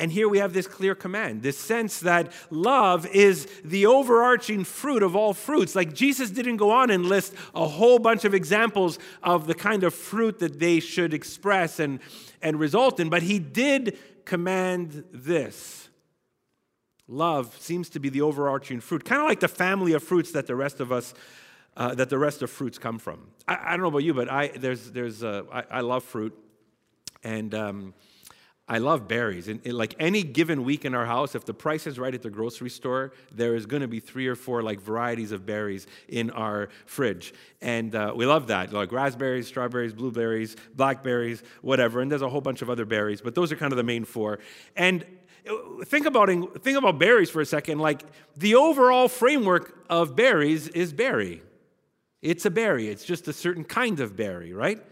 And 0.00 0.10
here 0.10 0.28
we 0.28 0.38
have 0.38 0.52
this 0.52 0.66
clear 0.66 0.96
command, 0.96 1.42
this 1.42 1.56
sense 1.56 2.00
that 2.00 2.32
love 2.50 3.06
is 3.06 3.46
the 3.64 3.86
overarching 3.86 4.64
fruit 4.64 5.04
of 5.04 5.14
all 5.14 5.32
fruits. 5.32 5.76
Like 5.76 5.94
Jesus 5.94 6.30
didn't 6.30 6.56
go 6.56 6.72
on 6.72 6.90
and 6.90 7.06
list 7.06 7.32
a 7.54 7.66
whole 7.66 8.00
bunch 8.00 8.24
of 8.24 8.34
examples 8.34 8.98
of 9.22 9.46
the 9.46 9.54
kind 9.54 9.84
of 9.84 9.94
fruit 9.94 10.40
that 10.40 10.58
they 10.58 10.80
should 10.80 11.14
express 11.14 11.78
and, 11.78 12.00
and 12.42 12.58
result 12.58 12.98
in, 12.98 13.08
but 13.08 13.22
he 13.22 13.38
did 13.38 13.96
command 14.24 15.04
this. 15.12 15.88
Love 17.06 17.56
seems 17.60 17.88
to 17.90 18.00
be 18.00 18.08
the 18.08 18.22
overarching 18.22 18.80
fruit, 18.80 19.04
kind 19.04 19.20
of 19.20 19.28
like 19.28 19.40
the 19.40 19.48
family 19.48 19.92
of 19.92 20.02
fruits 20.02 20.32
that 20.32 20.46
the 20.46 20.56
rest 20.56 20.80
of 20.80 20.90
us 20.90 21.14
uh, 21.76 21.94
that 21.94 22.10
the 22.10 22.18
rest 22.18 22.42
of 22.42 22.50
fruits 22.50 22.78
come 22.78 22.98
from. 22.98 23.28
I, 23.48 23.58
I, 23.62 23.70
don't 23.70 23.80
know 23.80 23.88
about 23.88 24.04
you, 24.04 24.14
but 24.14 24.30
I, 24.30 24.48
there's, 24.48 24.90
there's, 24.90 25.22
uh, 25.22 25.42
I, 25.52 25.64
I 25.70 25.80
love 25.80 26.04
fruit. 26.04 26.38
And 27.22 27.54
um, 27.54 27.94
I 28.66 28.78
love 28.78 29.06
berries. 29.06 29.48
And, 29.48 29.60
and, 29.64 29.74
like 29.74 29.94
any 29.98 30.22
given 30.22 30.64
week 30.64 30.86
in 30.86 30.94
our 30.94 31.04
house, 31.04 31.34
if 31.34 31.44
the 31.44 31.52
price 31.52 31.86
is 31.86 31.98
right 31.98 32.14
at 32.14 32.22
the 32.22 32.30
grocery 32.30 32.70
store, 32.70 33.12
there 33.30 33.54
is 33.54 33.66
going 33.66 33.82
to 33.82 33.88
be 33.88 34.00
three 34.00 34.26
or 34.26 34.34
four 34.34 34.62
like 34.62 34.80
varieties 34.80 35.32
of 35.32 35.44
berries 35.44 35.86
in 36.08 36.30
our 36.30 36.70
fridge, 36.86 37.34
and 37.60 37.94
uh, 37.94 38.12
we 38.16 38.24
love 38.24 38.46
that. 38.46 38.72
Like 38.72 38.90
raspberries, 38.90 39.46
strawberries, 39.48 39.92
blueberries, 39.92 40.56
blackberries, 40.74 41.42
whatever. 41.60 42.00
And 42.00 42.10
there's 42.10 42.22
a 42.22 42.28
whole 42.28 42.40
bunch 42.40 42.62
of 42.62 42.70
other 42.70 42.86
berries, 42.86 43.20
but 43.20 43.34
those 43.34 43.52
are 43.52 43.56
kind 43.56 43.72
of 43.72 43.76
the 43.76 43.82
main 43.82 44.06
four. 44.06 44.38
And 44.76 45.04
uh, 45.46 45.84
think 45.84 46.06
about 46.06 46.28
think 46.62 46.78
about 46.78 46.98
berries 46.98 47.28
for 47.28 47.42
a 47.42 47.46
second. 47.46 47.80
Like 47.80 48.02
the 48.34 48.54
overall 48.54 49.08
framework 49.08 49.84
of 49.90 50.16
berries 50.16 50.68
is 50.68 50.94
berry. 50.94 51.42
It's 52.24 52.46
a 52.46 52.50
berry, 52.50 52.88
it's 52.88 53.04
just 53.04 53.28
a 53.28 53.34
certain 53.34 53.64
kind 53.64 54.00
of 54.00 54.16
berry, 54.16 54.54
right? 54.54 54.82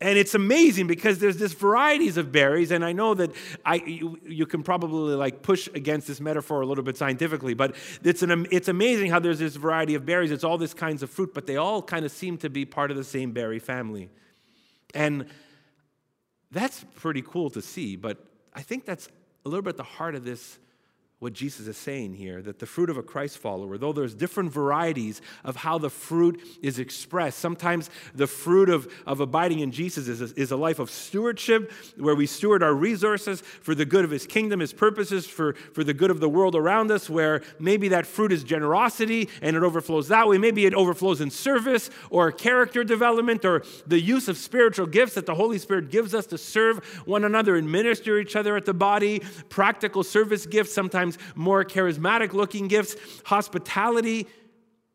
And 0.00 0.18
it's 0.18 0.34
amazing 0.34 0.88
because 0.88 1.20
there's 1.20 1.36
this 1.36 1.52
varieties 1.52 2.16
of 2.16 2.32
berries, 2.32 2.72
and 2.72 2.84
I 2.84 2.90
know 2.90 3.14
that 3.14 3.30
I, 3.64 3.76
you, 3.76 4.18
you, 4.26 4.46
can 4.46 4.64
probably 4.64 5.14
like 5.14 5.42
push 5.42 5.68
against 5.74 6.08
this 6.08 6.20
metaphor 6.20 6.60
a 6.60 6.66
little 6.66 6.82
bit 6.82 6.96
scientifically, 6.96 7.54
but 7.54 7.76
it's, 8.02 8.24
an, 8.24 8.48
it's 8.50 8.66
amazing 8.66 9.12
how 9.12 9.20
there's 9.20 9.38
this 9.38 9.54
variety 9.54 9.94
of 9.94 10.04
berries. 10.04 10.32
It's 10.32 10.42
all 10.42 10.58
these 10.58 10.74
kinds 10.74 11.04
of 11.04 11.10
fruit, 11.10 11.32
but 11.32 11.46
they 11.46 11.56
all 11.56 11.82
kind 11.82 12.04
of 12.04 12.10
seem 12.10 12.36
to 12.38 12.50
be 12.50 12.64
part 12.64 12.90
of 12.90 12.96
the 12.96 13.04
same 13.04 13.30
berry 13.30 13.60
family. 13.60 14.10
And 14.92 15.26
that's 16.50 16.84
pretty 16.96 17.22
cool 17.22 17.48
to 17.50 17.62
see, 17.62 17.94
but 17.94 18.26
I 18.52 18.62
think 18.62 18.86
that's 18.86 19.08
a 19.46 19.48
little 19.48 19.62
bit 19.62 19.76
the 19.76 19.84
heart 19.84 20.16
of 20.16 20.24
this 20.24 20.58
what 21.22 21.34
Jesus 21.34 21.68
is 21.68 21.76
saying 21.76 22.14
here 22.14 22.42
that 22.42 22.58
the 22.58 22.66
fruit 22.66 22.90
of 22.90 22.96
a 22.96 23.02
Christ 23.02 23.38
follower, 23.38 23.78
though 23.78 23.92
there's 23.92 24.12
different 24.12 24.50
varieties 24.50 25.22
of 25.44 25.54
how 25.54 25.78
the 25.78 25.88
fruit 25.88 26.42
is 26.62 26.80
expressed, 26.80 27.38
sometimes 27.38 27.90
the 28.12 28.26
fruit 28.26 28.68
of, 28.68 28.92
of 29.06 29.20
abiding 29.20 29.60
in 29.60 29.70
Jesus 29.70 30.08
is 30.08 30.20
a, 30.20 30.34
is 30.34 30.50
a 30.50 30.56
life 30.56 30.80
of 30.80 30.90
stewardship 30.90 31.70
where 31.96 32.16
we 32.16 32.26
steward 32.26 32.60
our 32.60 32.74
resources 32.74 33.40
for 33.40 33.72
the 33.72 33.84
good 33.84 34.04
of 34.04 34.10
his 34.10 34.26
kingdom, 34.26 34.58
his 34.58 34.72
purposes, 34.72 35.24
for, 35.24 35.52
for 35.52 35.84
the 35.84 35.94
good 35.94 36.10
of 36.10 36.18
the 36.18 36.28
world 36.28 36.56
around 36.56 36.90
us, 36.90 37.08
where 37.08 37.42
maybe 37.60 37.86
that 37.86 38.04
fruit 38.04 38.32
is 38.32 38.42
generosity 38.42 39.28
and 39.42 39.54
it 39.54 39.62
overflows 39.62 40.08
that 40.08 40.26
way. 40.26 40.38
Maybe 40.38 40.66
it 40.66 40.74
overflows 40.74 41.20
in 41.20 41.30
service 41.30 41.88
or 42.10 42.32
character 42.32 42.82
development 42.82 43.44
or 43.44 43.62
the 43.86 44.00
use 44.00 44.26
of 44.26 44.36
spiritual 44.36 44.86
gifts 44.86 45.14
that 45.14 45.26
the 45.26 45.36
Holy 45.36 45.58
Spirit 45.58 45.88
gives 45.88 46.16
us 46.16 46.26
to 46.26 46.36
serve 46.36 46.84
one 47.06 47.22
another 47.22 47.54
and 47.54 47.70
minister 47.70 48.18
each 48.18 48.34
other 48.34 48.56
at 48.56 48.64
the 48.64 48.74
body, 48.74 49.22
practical 49.50 50.02
service 50.02 50.46
gifts, 50.46 50.72
sometimes 50.72 51.11
more 51.34 51.64
charismatic 51.64 52.32
looking 52.32 52.68
gifts, 52.68 52.96
hospitality. 53.24 54.26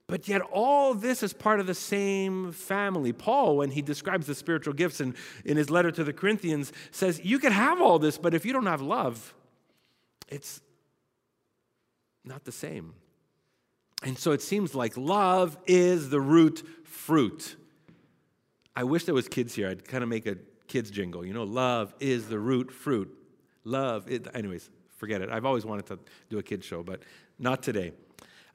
But 0.08 0.28
yet, 0.28 0.42
all 0.42 0.94
this 0.94 1.22
is 1.22 1.34
part 1.34 1.60
of 1.60 1.68
the 1.68 1.74
same 1.74 2.54
family. 2.54 3.12
Paul, 3.12 3.58
when 3.58 3.72
he 3.72 3.82
describes 3.82 4.26
the 4.26 4.36
spiritual 4.36 4.74
gifts 4.74 5.02
in, 5.02 5.16
in 5.44 5.58
his 5.58 5.70
letter 5.70 5.92
to 5.92 6.04
the 6.04 6.14
Corinthians, 6.14 6.72
says, 6.92 7.20
You 7.24 7.40
can 7.40 7.52
have 7.52 7.82
all 7.82 8.00
this, 8.00 8.18
but 8.18 8.34
if 8.34 8.46
you 8.46 8.54
don't 8.54 8.68
have 8.68 8.82
love, 8.82 9.34
it's 10.30 10.62
not 12.24 12.46
the 12.46 12.52
same. 12.52 12.94
And 14.04 14.18
so 14.18 14.32
it 14.32 14.42
seems 14.42 14.76
like 14.76 14.96
love 14.96 15.58
is 15.66 16.10
the 16.10 16.22
root 16.22 16.66
fruit. 16.86 17.56
I 18.76 18.84
wish 18.84 19.06
there 19.06 19.16
was 19.16 19.28
kids 19.28 19.56
here. 19.56 19.70
I'd 19.70 19.86
kind 19.86 20.04
of 20.04 20.10
make 20.10 20.28
a 20.28 20.38
kids 20.68 20.92
jingle. 20.92 21.26
You 21.26 21.34
know, 21.34 21.44
love 21.44 21.94
is 22.00 22.30
the 22.30 22.40
root 22.40 22.72
fruit. 22.72 23.14
Love, 23.64 24.10
it, 24.10 24.28
anyways, 24.34 24.70
forget 24.98 25.22
it. 25.22 25.30
I've 25.30 25.46
always 25.46 25.66
wanted 25.66 25.86
to 25.88 26.00
do 26.30 26.40
a 26.40 26.44
kids 26.44 26.66
show, 26.66 26.84
but 26.84 27.02
not 27.40 27.64
today. 27.64 27.94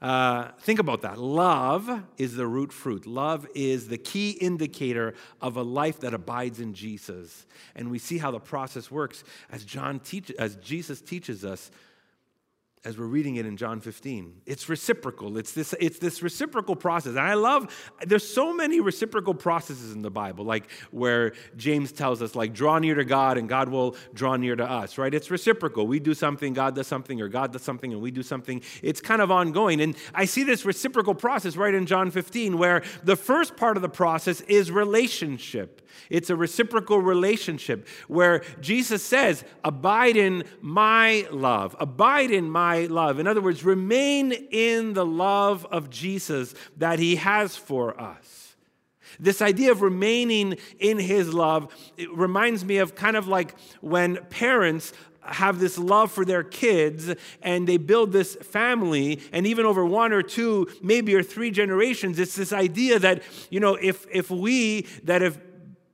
Uh, 0.01 0.51
think 0.59 0.79
about 0.79 1.01
that. 1.03 1.17
Love 1.17 2.03
is 2.17 2.35
the 2.35 2.45
root 2.45 2.73
fruit. 2.73 3.07
Love 3.07 3.47
is 3.55 3.87
the 3.87 3.97
key 3.97 4.31
indicator 4.31 5.13
of 5.41 5.55
a 5.55 5.63
life 5.63 6.01
that 6.01 6.13
abides 6.13 6.59
in 6.59 6.73
Jesus. 6.73 7.45
And 7.73 7.89
we 7.89 7.99
see 7.99 8.17
how 8.17 8.29
the 8.29 8.39
process 8.39 8.91
works 8.91 9.23
as 9.49 9.63
John 9.63 10.01
teach, 10.01 10.29
as 10.31 10.57
Jesus 10.57 10.99
teaches 10.99 11.45
us 11.45 11.71
as 12.85 12.97
we're 12.97 13.05
reading 13.05 13.37
it 13.37 13.45
in 13.45 13.55
John 13.55 13.79
15. 13.79 14.41
It's 14.45 14.67
reciprocal. 14.67 15.37
It's 15.37 15.53
this, 15.53 15.73
it's 15.79 15.99
this 15.99 16.21
reciprocal 16.21 16.75
process. 16.75 17.11
And 17.11 17.21
I 17.21 17.35
love, 17.35 17.73
there's 18.05 18.27
so 18.27 18.53
many 18.53 18.81
reciprocal 18.81 19.33
processes 19.33 19.93
in 19.93 20.01
the 20.01 20.11
Bible, 20.11 20.43
like 20.43 20.69
where 20.91 21.31
James 21.55 21.93
tells 21.93 22.21
us, 22.21 22.35
like, 22.35 22.53
draw 22.53 22.79
near 22.79 22.95
to 22.95 23.05
God 23.05 23.37
and 23.37 23.47
God 23.47 23.69
will 23.69 23.95
draw 24.13 24.35
near 24.35 24.57
to 24.57 24.69
us, 24.69 24.97
right? 24.97 25.13
It's 25.13 25.31
reciprocal. 25.31 25.87
We 25.87 26.01
do 26.01 26.13
something, 26.13 26.51
God 26.53 26.75
does 26.75 26.87
something, 26.87 27.21
or 27.21 27.29
God 27.29 27.53
does 27.53 27.61
something 27.61 27.93
and 27.93 28.01
we 28.01 28.11
do 28.11 28.23
something. 28.23 28.61
It's 28.81 28.99
kind 28.99 29.21
of 29.21 29.31
ongoing. 29.31 29.79
And 29.79 29.95
I 30.13 30.25
see 30.25 30.43
this 30.43 30.65
reciprocal 30.65 31.15
process 31.15 31.55
right 31.55 31.73
in 31.73 31.85
John 31.85 32.11
15, 32.11 32.57
where 32.57 32.83
the 33.01 33.15
first 33.15 33.55
part 33.55 33.77
of 33.77 33.81
the 33.81 33.89
process 33.89 34.41
is 34.41 34.71
relationship. 34.71 35.87
It's 36.09 36.29
a 36.29 36.35
reciprocal 36.35 36.99
relationship 36.99 37.87
where 38.07 38.43
Jesus 38.59 39.03
says, 39.03 39.43
Abide 39.63 40.17
in 40.17 40.43
my 40.61 41.27
love, 41.31 41.75
abide 41.79 42.31
in 42.31 42.49
my 42.73 42.85
love. 42.85 43.19
In 43.19 43.27
other 43.27 43.41
words, 43.41 43.63
remain 43.63 44.31
in 44.31 44.93
the 44.93 45.05
love 45.05 45.65
of 45.71 45.89
Jesus 45.89 46.55
that 46.77 46.99
he 46.99 47.17
has 47.17 47.55
for 47.55 47.99
us. 47.99 48.55
This 49.19 49.41
idea 49.41 49.71
of 49.71 49.81
remaining 49.81 50.57
in 50.79 50.97
his 50.97 51.33
love 51.33 51.73
reminds 52.11 52.65
me 52.65 52.77
of 52.77 52.95
kind 52.95 53.15
of 53.15 53.27
like 53.27 53.55
when 53.81 54.17
parents 54.29 54.91
have 55.21 55.59
this 55.59 55.77
love 55.77 56.11
for 56.11 56.25
their 56.25 56.43
kids 56.43 57.13
and 57.41 57.67
they 57.67 57.77
build 57.77 58.11
this 58.11 58.35
family 58.35 59.21
and 59.31 59.45
even 59.47 59.65
over 59.65 59.85
one 59.85 60.11
or 60.11 60.21
two 60.21 60.67
maybe 60.81 61.15
or 61.15 61.23
three 61.23 61.49
generations 61.49 62.19
it's 62.19 62.35
this 62.35 62.51
idea 62.51 62.99
that 62.99 63.23
you 63.49 63.57
know 63.57 63.75
if 63.75 64.05
if 64.11 64.29
we 64.29 64.81
that 65.05 65.21
have 65.21 65.39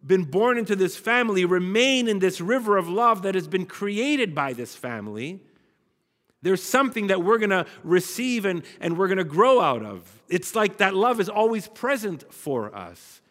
been 0.03 0.23
born 0.23 0.57
into 0.57 0.75
this 0.75 0.97
family 0.97 1.45
remain 1.45 2.07
in 2.07 2.17
this 2.17 2.41
river 2.41 2.77
of 2.77 2.89
love 2.89 3.21
that 3.21 3.35
has 3.35 3.47
been 3.47 3.65
created 3.65 4.33
by 4.33 4.53
this 4.53 4.75
family, 4.75 5.39
there's 6.41 6.63
something 6.63 7.07
that 7.07 7.23
we're 7.23 7.37
going 7.37 7.49
to 7.49 7.65
receive 7.83 8.45
and, 8.45 8.63
and 8.79 8.97
we're 8.97 9.07
going 9.07 9.17
to 9.17 9.23
grow 9.23 9.59
out 9.59 9.83
of. 9.83 10.21
It's 10.29 10.55
like 10.55 10.77
that 10.77 10.95
love 10.95 11.19
is 11.19 11.29
always 11.29 11.67
present 11.67 12.31
for 12.33 12.73
us. 12.73 13.21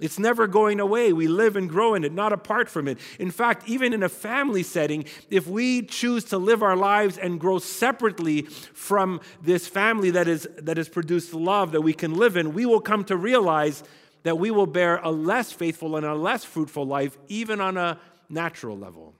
It's 0.00 0.18
never 0.18 0.48
going 0.48 0.80
away. 0.80 1.12
We 1.12 1.28
live 1.28 1.54
and 1.54 1.68
grow 1.68 1.94
in 1.94 2.02
it, 2.02 2.12
not 2.12 2.32
apart 2.32 2.68
from 2.68 2.88
it. 2.88 2.98
In 3.20 3.30
fact, 3.30 3.68
even 3.68 3.92
in 3.92 4.02
a 4.02 4.08
family 4.08 4.64
setting, 4.64 5.04
if 5.30 5.46
we 5.46 5.82
choose 5.82 6.24
to 6.26 6.38
live 6.38 6.64
our 6.64 6.76
lives 6.76 7.16
and 7.16 7.38
grow 7.38 7.60
separately 7.60 8.42
from 8.42 9.20
this 9.40 9.68
family 9.68 10.10
that, 10.10 10.26
is, 10.26 10.48
that 10.58 10.78
has 10.78 10.88
produced 10.88 11.32
love 11.32 11.70
that 11.72 11.82
we 11.82 11.92
can 11.92 12.14
live 12.14 12.36
in, 12.36 12.54
we 12.54 12.66
will 12.66 12.80
come 12.80 13.04
to 13.04 13.16
realize 13.16 13.84
that 14.24 14.36
we 14.36 14.50
will 14.50 14.66
bear 14.66 14.96
a 14.96 15.10
less 15.12 15.52
faithful 15.52 15.94
and 15.96 16.04
a 16.04 16.14
less 16.14 16.44
fruitful 16.44 16.84
life, 16.84 17.16
even 17.28 17.60
on 17.60 17.76
a 17.76 18.00
natural 18.28 18.76
level. 18.76 19.14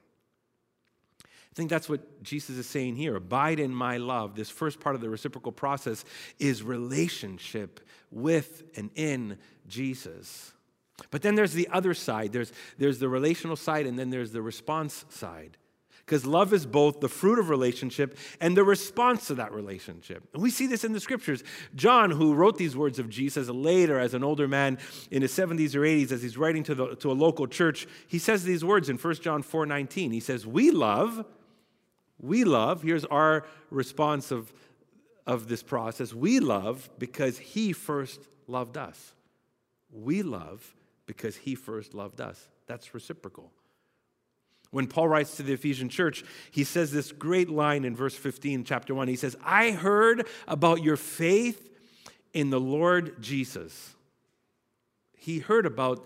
I 1.54 1.56
think 1.56 1.70
that's 1.70 1.88
what 1.88 2.20
Jesus 2.24 2.56
is 2.56 2.66
saying 2.66 2.96
here. 2.96 3.14
Abide 3.14 3.60
in 3.60 3.72
my 3.72 3.98
love. 3.98 4.34
This 4.34 4.50
first 4.50 4.80
part 4.80 4.96
of 4.96 5.00
the 5.00 5.08
reciprocal 5.08 5.52
process 5.52 6.04
is 6.40 6.64
relationship 6.64 7.78
with 8.10 8.64
and 8.74 8.90
in 8.96 9.38
Jesus. 9.68 10.52
But 11.12 11.22
then 11.22 11.36
there's 11.36 11.52
the 11.52 11.68
other 11.70 11.94
side 11.94 12.32
there's, 12.32 12.52
there's 12.76 12.98
the 12.98 13.08
relational 13.08 13.54
side, 13.54 13.86
and 13.86 13.96
then 13.96 14.10
there's 14.10 14.32
the 14.32 14.42
response 14.42 15.04
side. 15.10 15.56
Because 16.04 16.26
love 16.26 16.52
is 16.52 16.66
both 16.66 17.00
the 17.00 17.08
fruit 17.08 17.38
of 17.38 17.48
relationship 17.48 18.18
and 18.40 18.56
the 18.56 18.64
response 18.64 19.28
to 19.28 19.36
that 19.36 19.52
relationship. 19.52 20.28
And 20.34 20.42
we 20.42 20.50
see 20.50 20.66
this 20.66 20.82
in 20.82 20.92
the 20.92 21.00
scriptures. 21.00 21.44
John, 21.76 22.10
who 22.10 22.34
wrote 22.34 22.58
these 22.58 22.76
words 22.76 22.98
of 22.98 23.08
Jesus 23.08 23.48
later 23.48 23.98
as 23.98 24.12
an 24.12 24.24
older 24.24 24.48
man 24.48 24.78
in 25.12 25.22
his 25.22 25.32
70s 25.32 25.74
or 25.74 25.80
80s, 25.80 26.10
as 26.10 26.20
he's 26.20 26.36
writing 26.36 26.64
to, 26.64 26.74
the, 26.74 26.96
to 26.96 27.10
a 27.10 27.14
local 27.14 27.46
church, 27.46 27.86
he 28.06 28.18
says 28.18 28.42
these 28.42 28.64
words 28.64 28.90
in 28.90 28.98
1 28.98 29.14
John 29.16 29.42
4 29.42 29.66
19. 29.66 30.10
He 30.10 30.20
says, 30.20 30.46
We 30.46 30.70
love, 30.72 31.24
we 32.20 32.44
love, 32.44 32.82
here's 32.82 33.04
our 33.06 33.44
response 33.70 34.30
of, 34.30 34.52
of 35.26 35.48
this 35.48 35.62
process. 35.62 36.14
We 36.14 36.40
love 36.40 36.88
because 36.98 37.38
he 37.38 37.72
first 37.72 38.20
loved 38.46 38.76
us. 38.76 39.14
We 39.92 40.22
love 40.22 40.74
because 41.06 41.36
he 41.36 41.54
first 41.54 41.94
loved 41.94 42.20
us. 42.20 42.48
That's 42.66 42.94
reciprocal. 42.94 43.50
When 44.70 44.88
Paul 44.88 45.08
writes 45.08 45.36
to 45.36 45.44
the 45.44 45.52
Ephesian 45.52 45.88
church, 45.88 46.24
he 46.50 46.64
says 46.64 46.90
this 46.90 47.12
great 47.12 47.48
line 47.48 47.84
in 47.84 47.94
verse 47.94 48.16
15, 48.16 48.64
chapter 48.64 48.94
1. 48.94 49.06
He 49.06 49.16
says, 49.16 49.36
I 49.44 49.70
heard 49.70 50.26
about 50.48 50.82
your 50.82 50.96
faith 50.96 51.70
in 52.32 52.50
the 52.50 52.58
Lord 52.58 53.22
Jesus. 53.22 53.94
He 55.16 55.38
heard 55.38 55.64
about 55.64 56.04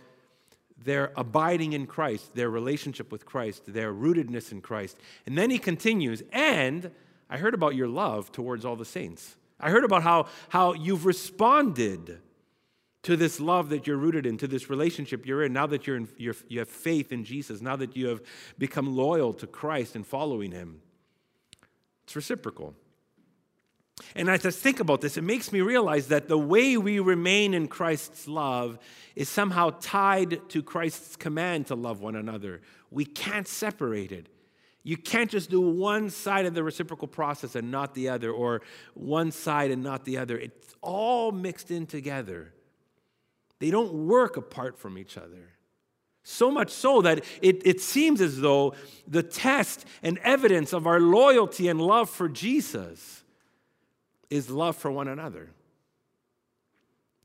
their 0.85 1.13
abiding 1.17 1.73
in 1.73 1.87
Christ, 1.87 2.35
their 2.35 2.51
relationship 2.51 3.11
with 3.11 3.27
Christ, 3.27 3.73
their 3.73 3.93
rootedness 3.93 4.53
in 4.53 4.61
Christ. 4.61 4.97
And 5.27 5.37
then 5.37 5.51
he 5.51 5.59
continues, 5.59 6.23
and 6.33 6.91
I 7.29 7.39
heard 7.39 7.55
about 7.55 7.75
your 7.75 7.89
love 7.89 8.33
towards 8.33 8.65
all 8.65 8.77
the 8.77 8.85
saints. 8.85 9.37
I 9.61 9.71
heard 9.71 9.85
about 9.85 10.03
how, 10.03 10.27
how 10.49 10.73
you've 10.75 11.05
responded 11.05 12.21
to 13.03 13.17
this 13.17 13.41
love 13.41 13.71
that 13.71 13.87
you're 13.87 13.97
rooted 13.97 14.27
in, 14.27 14.37
to 14.39 14.47
this 14.47 14.69
relationship 14.71 15.27
you're 15.27 15.43
in, 15.43 15.53
now 15.53 15.67
that 15.67 15.87
you're, 15.87 15.97
in, 15.97 16.09
you're 16.17 16.35
you 16.49 16.59
have 16.59 16.69
faith 16.69 17.13
in 17.13 17.25
Jesus, 17.25 17.61
now 17.61 17.77
that 17.77 17.97
you 17.97 18.07
have 18.09 18.21
become 18.59 18.97
loyal 18.97 19.33
to 19.35 19.47
Christ 19.47 19.97
and 19.97 20.07
following 20.07 20.53
Him. 20.53 20.81
It's 22.05 22.17
reciprocal. 22.17 22.75
And 24.15 24.29
as 24.29 24.45
I 24.47 24.51
think 24.51 24.81
about 24.81 25.01
this, 25.01 25.17
it 25.17 25.23
makes 25.23 25.53
me 25.53 25.61
realize 25.61 26.09
that 26.09 26.29
the 26.29 26.39
way 26.39 26.77
we 26.77 26.99
remain 26.99 27.55
in 27.55 27.69
Christ's 27.69 28.29
love 28.29 28.79
is 29.17 29.29
somehow 29.29 29.71
tied 29.81 30.49
to 30.51 30.63
Christ's 30.63 31.17
command 31.17 31.67
to 31.69 31.75
love 31.75 32.01
one 32.01 32.17
another. 32.17 32.61
We 32.91 33.05
can't 33.05 33.49
separate 33.49 34.13
it. 34.13 34.29
You 34.85 34.97
can't 34.97 35.31
just 35.31 35.51
do 35.51 35.61
one 35.61 36.09
side 36.09 36.47
of 36.47 36.55
the 36.55 36.63
reciprocal 36.63 37.09
process 37.09 37.55
and 37.55 37.71
not 37.71 37.95
the 37.95 38.09
other, 38.09 38.31
or 38.31 38.63
one 38.95 39.33
side 39.33 39.71
and 39.71 39.83
not 39.83 40.05
the 40.05 40.17
other. 40.19 40.39
It's 40.39 40.75
all 40.81 41.33
mixed 41.33 41.71
in 41.71 41.87
together. 41.87 42.55
They 43.59 43.71
don't 43.71 44.07
work 44.07 44.37
apart 44.37 44.79
from 44.79 44.97
each 44.97 45.19
other. 45.19 45.51
So 46.23 46.51
much 46.51 46.71
so 46.71 47.03
that 47.03 47.25
it, 47.43 47.67
it 47.67 47.81
seems 47.81 48.21
as 48.21 48.41
though 48.41 48.75
the 49.07 49.23
test 49.23 49.85
and 50.03 50.19
evidence 50.19 50.73
of 50.73 50.87
our 50.87 51.01
loyalty 51.01 51.69
and 51.69 51.81
love 51.81 52.09
for 52.09 52.29
Jesus 52.29 53.25
is 54.31 54.51
love 54.51 54.77
for 54.77 54.91
one 54.91 55.09
another. 55.09 55.51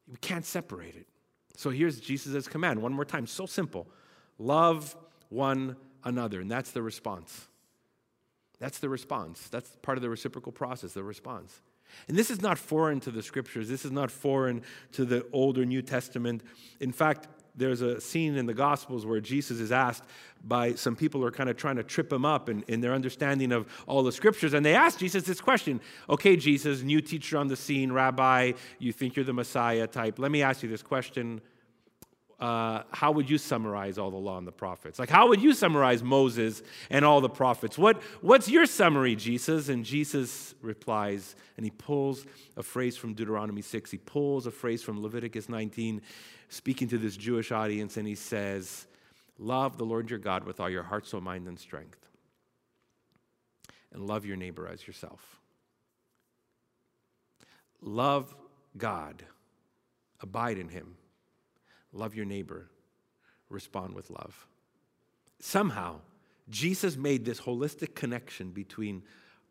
We 0.07 0.17
can't 0.17 0.45
separate 0.45 0.95
it. 0.95 1.07
So 1.55 1.69
here's 1.69 2.00
Jesus' 2.00 2.48
command 2.48 2.81
one 2.81 2.93
more 2.93 3.05
time. 3.05 3.27
So 3.27 3.45
simple 3.45 3.88
love 4.38 4.95
one 5.29 5.75
another. 6.03 6.41
And 6.41 6.50
that's 6.50 6.72
the 6.72 6.81
response. 6.81 7.48
That's 8.60 8.79
the 8.79 8.89
response. 8.89 9.48
That's 9.50 9.75
part 9.81 9.98
of 9.98 10.01
the 10.01 10.10
reciprocal 10.10 10.51
process, 10.51 10.93
the 10.93 11.03
response. 11.03 11.62
And 12.07 12.17
this 12.17 12.31
is 12.31 12.41
not 12.41 12.57
foreign 12.57 13.00
to 13.01 13.12
the 13.12 13.22
scriptures. 13.22 13.69
This 13.69 13.86
is 13.86 13.91
not 13.91 14.10
foreign 14.10 14.63
to 14.93 15.05
the 15.05 15.25
Old 15.31 15.57
or 15.57 15.65
New 15.65 15.81
Testament. 15.81 16.41
In 16.79 16.91
fact, 16.91 17.27
there's 17.55 17.81
a 17.81 18.01
scene 18.01 18.36
in 18.36 18.45
the 18.45 18.53
Gospels 18.53 19.05
where 19.05 19.19
Jesus 19.19 19.60
is 19.60 19.72
asked 19.72 20.03
by 20.43 20.74
some 20.74 20.95
people 20.95 21.22
who 21.22 21.27
are 21.27 21.31
kind 21.31 21.50
of 21.50 21.57
trying 21.57 21.75
to 21.75 21.83
trip 21.83 22.12
him 22.12 22.25
up 22.25 22.50
in, 22.50 22.63
in 22.67 22.81
their 22.81 22.93
understanding 22.93 23.51
of 23.51 23.67
all 23.88 24.03
the 24.03 24.12
scriptures. 24.12 24.53
And 24.53 24.65
they 24.65 24.75
ask 24.75 25.00
Jesus 25.00 25.24
this 25.24 25.39
question 25.39 25.79
Okay, 26.10 26.36
Jesus, 26.36 26.81
new 26.81 27.01
teacher 27.01 27.38
on 27.38 27.48
the 27.48 27.55
scene, 27.55 27.91
rabbi, 27.91 28.53
you 28.79 28.91
think 28.91 29.15
you're 29.15 29.25
the 29.25 29.33
Messiah 29.33 29.88
type. 29.88 30.19
Let 30.19 30.31
me 30.31 30.41
ask 30.41 30.63
you 30.63 30.69
this 30.69 30.83
question 30.83 31.41
uh, 32.43 32.83
how 32.91 33.10
would 33.13 33.29
you 33.29 33.38
summarize 33.38 33.98
all 33.98 34.12
the 34.12 34.17
law 34.17 34.38
and 34.38 34.45
the 34.45 34.51
prophets? 34.51 35.00
Like, 35.00 35.10
how 35.10 35.29
would 35.29 35.41
you 35.41 35.53
summarize 35.53 36.03
Moses 36.03 36.62
and 36.89 37.05
all 37.05 37.22
the 37.22 37.29
prophets? 37.29 37.77
What, 37.77 38.01
what's 38.19 38.50
your 38.50 38.65
summary, 38.65 39.15
Jesus? 39.15 39.69
And 39.69 39.86
Jesus 39.86 40.53
replies, 40.62 41.38
and 41.55 41.65
he 41.65 41.69
pulls 41.69 42.25
a 42.58 42.63
phrase 42.63 42.97
from 42.97 43.13
Deuteronomy 43.13 43.62
6. 43.62 43.91
He 43.91 43.97
pulls 43.97 44.45
a 44.45 44.51
phrase 44.51 44.84
from 44.84 45.01
Leviticus 45.01 45.47
19, 45.47 46.01
speaking 46.54 46.88
to 46.89 46.98
this 46.98 47.18
Jewish 47.18 47.52
audience, 47.52 47.98
and 47.98 48.08
he 48.08 48.16
says, 48.16 48.86
Love 49.39 49.78
the 49.78 49.86
Lord 49.86 50.10
your 50.10 50.20
God 50.20 50.44
with 50.44 50.60
all 50.60 50.70
your 50.70 50.84
heart, 50.84 51.08
soul, 51.08 51.20
mind, 51.20 51.48
and 51.48 51.60
strength. 51.60 52.00
And 53.92 54.06
love 54.06 54.26
your 54.26 54.38
neighbor 54.38 54.68
as 54.68 54.86
yourself. 54.86 55.39
Love 57.82 58.34
God, 58.78 59.24
abide 60.22 60.58
in 60.58 60.70
him 60.70 60.96
love 61.94 62.16
your 62.16 62.26
neighbor, 62.26 62.66
respond 63.50 63.94
with 63.94 64.10
love. 64.10 64.48
Somehow, 65.39 66.00
Jesus 66.50 66.98
made 66.98 67.24
this 67.24 67.39
holistic 67.39 67.94
connection 67.94 68.50
between 68.50 69.04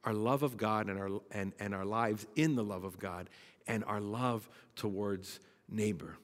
our 0.05 0.13
love 0.13 0.43
of 0.43 0.57
God 0.57 0.89
and 0.89 0.99
our, 0.99 1.21
and, 1.31 1.53
and 1.61 1.73
our 1.73 1.85
lives 1.85 2.27
in 2.35 2.57
the 2.57 2.65
love 2.65 2.83
of 2.83 2.99
God 2.99 3.31
and 3.69 3.85
our 3.85 4.01
love 4.01 4.49
towards 4.75 5.39
neighbor 5.69 6.17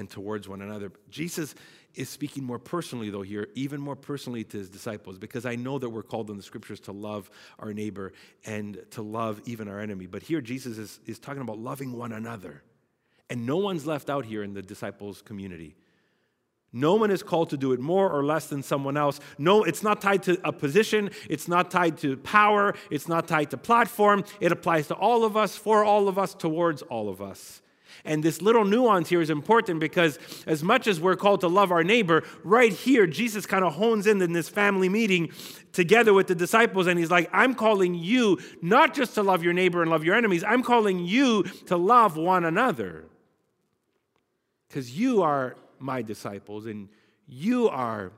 and 0.00 0.10
towards 0.10 0.48
one 0.48 0.62
another. 0.62 0.90
Jesus 1.10 1.54
is 1.94 2.08
speaking 2.08 2.42
more 2.42 2.58
personally, 2.58 3.10
though, 3.10 3.22
here, 3.22 3.48
even 3.54 3.80
more 3.80 3.94
personally 3.94 4.42
to 4.44 4.58
his 4.58 4.68
disciples, 4.68 5.18
because 5.18 5.46
I 5.46 5.54
know 5.54 5.78
that 5.78 5.90
we're 5.90 6.02
called 6.02 6.30
in 6.30 6.36
the 6.36 6.42
scriptures 6.42 6.80
to 6.80 6.92
love 6.92 7.30
our 7.58 7.72
neighbor 7.72 8.12
and 8.44 8.82
to 8.92 9.02
love 9.02 9.40
even 9.44 9.68
our 9.68 9.78
enemy. 9.78 10.06
But 10.06 10.22
here, 10.22 10.40
Jesus 10.40 10.78
is, 10.78 11.00
is 11.06 11.18
talking 11.18 11.42
about 11.42 11.58
loving 11.58 11.92
one 11.92 12.12
another. 12.12 12.62
And 13.28 13.46
no 13.46 13.58
one's 13.58 13.86
left 13.86 14.10
out 14.10 14.24
here 14.24 14.42
in 14.42 14.54
the 14.54 14.62
disciples' 14.62 15.22
community. 15.22 15.76
No 16.72 16.94
one 16.94 17.10
is 17.10 17.22
called 17.22 17.50
to 17.50 17.56
do 17.56 17.72
it 17.72 17.80
more 17.80 18.08
or 18.08 18.24
less 18.24 18.46
than 18.46 18.62
someone 18.62 18.96
else. 18.96 19.18
No, 19.38 19.64
it's 19.64 19.82
not 19.82 20.00
tied 20.00 20.22
to 20.24 20.40
a 20.44 20.52
position. 20.52 21.10
It's 21.28 21.48
not 21.48 21.70
tied 21.70 21.98
to 21.98 22.16
power. 22.16 22.74
It's 22.90 23.08
not 23.08 23.26
tied 23.26 23.50
to 23.50 23.56
platform. 23.56 24.24
It 24.40 24.52
applies 24.52 24.86
to 24.88 24.94
all 24.94 25.24
of 25.24 25.36
us, 25.36 25.56
for 25.56 25.84
all 25.84 26.08
of 26.08 26.16
us, 26.16 26.34
towards 26.34 26.82
all 26.82 27.08
of 27.08 27.20
us. 27.20 27.60
And 28.04 28.22
this 28.22 28.40
little 28.40 28.64
nuance 28.64 29.08
here 29.08 29.20
is 29.20 29.30
important 29.30 29.80
because, 29.80 30.18
as 30.46 30.62
much 30.62 30.86
as 30.86 31.00
we're 31.00 31.16
called 31.16 31.40
to 31.40 31.48
love 31.48 31.70
our 31.70 31.84
neighbor, 31.84 32.22
right 32.44 32.72
here, 32.72 33.06
Jesus 33.06 33.46
kind 33.46 33.64
of 33.64 33.74
hones 33.74 34.06
in 34.06 34.20
in 34.22 34.32
this 34.32 34.48
family 34.48 34.88
meeting 34.88 35.32
together 35.72 36.12
with 36.12 36.26
the 36.26 36.34
disciples, 36.34 36.86
and 36.86 36.98
he's 36.98 37.10
like, 37.10 37.28
I'm 37.32 37.54
calling 37.54 37.94
you 37.94 38.38
not 38.62 38.94
just 38.94 39.14
to 39.14 39.22
love 39.22 39.42
your 39.42 39.52
neighbor 39.52 39.82
and 39.82 39.90
love 39.90 40.04
your 40.04 40.14
enemies, 40.14 40.44
I'm 40.44 40.62
calling 40.62 41.04
you 41.04 41.44
to 41.66 41.76
love 41.76 42.16
one 42.16 42.44
another 42.44 43.04
because 44.68 44.96
you 44.96 45.22
are 45.22 45.56
my 45.78 46.00
disciples 46.00 46.66
and 46.66 46.88
you 47.26 47.68
are 47.68 48.12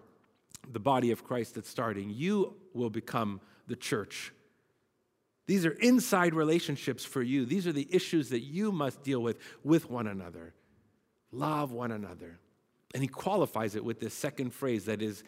the 0.71 0.81
body 0.81 1.11
of 1.11 1.25
Christ 1.25 1.55
that's 1.55 1.69
starting. 1.69 2.11
You 2.11 2.55
will 2.75 2.91
become 2.91 3.41
the 3.69 3.77
church. 3.77 4.33
These 5.53 5.67
are 5.67 5.73
inside 5.73 6.33
relationships 6.33 7.05
for 7.05 7.21
you. 7.21 7.45
These 7.45 7.67
are 7.67 7.75
the 7.75 7.87
issues 7.91 8.31
that 8.31 8.41
you 8.41 8.73
must 8.73 9.03
deal 9.03 9.21
with 9.21 9.39
with 9.63 9.91
one 9.91 10.07
another. 10.07 10.55
Love 11.31 11.73
one 11.73 11.93
another. 11.93 12.39
And 12.95 13.03
he 13.03 13.07
qualifies 13.07 13.75
it 13.75 13.85
with 13.85 14.01
this 14.01 14.15
second 14.15 14.55
phrase 14.55 14.87
that 14.87 15.03
is 15.03 15.23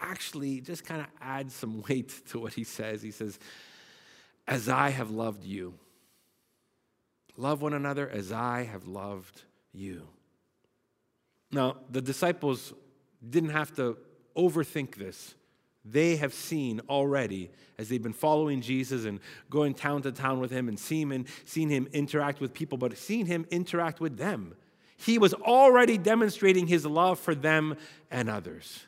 actually 0.00 0.62
just 0.62 0.84
kind 0.84 1.00
of 1.00 1.06
adds 1.20 1.54
some 1.54 1.80
weight 1.88 2.12
to 2.30 2.40
what 2.40 2.54
he 2.54 2.64
says. 2.64 3.02
He 3.02 3.12
says, 3.12 3.38
As 4.48 4.68
I 4.68 4.88
have 4.88 5.12
loved 5.12 5.44
you. 5.44 5.74
Love 7.36 7.62
one 7.62 7.72
another 7.72 8.10
as 8.10 8.32
I 8.32 8.64
have 8.64 8.88
loved 8.88 9.42
you. 9.72 10.08
Now, 11.52 11.76
the 11.88 12.02
disciples 12.02 12.72
didn't 13.30 13.50
have 13.50 13.76
to 13.76 13.96
overthink 14.36 14.96
this. 14.96 15.36
They 15.90 16.16
have 16.16 16.34
seen 16.34 16.80
already, 16.88 17.50
as 17.78 17.88
they've 17.88 18.02
been 18.02 18.12
following 18.12 18.60
Jesus 18.60 19.04
and 19.04 19.20
going 19.50 19.74
town 19.74 20.02
to 20.02 20.12
town 20.12 20.40
with 20.40 20.50
him 20.50 20.68
and 20.68 20.78
seen 20.78 21.10
him, 21.10 21.24
seen 21.44 21.68
him 21.68 21.88
interact 21.92 22.40
with 22.40 22.52
people, 22.52 22.78
but 22.78 22.96
seen 22.98 23.26
him 23.26 23.46
interact 23.50 24.00
with 24.00 24.16
them. 24.16 24.54
He 24.96 25.18
was 25.18 25.32
already 25.32 25.96
demonstrating 25.96 26.66
his 26.66 26.84
love 26.84 27.18
for 27.20 27.34
them 27.34 27.76
and 28.10 28.28
others. 28.28 28.80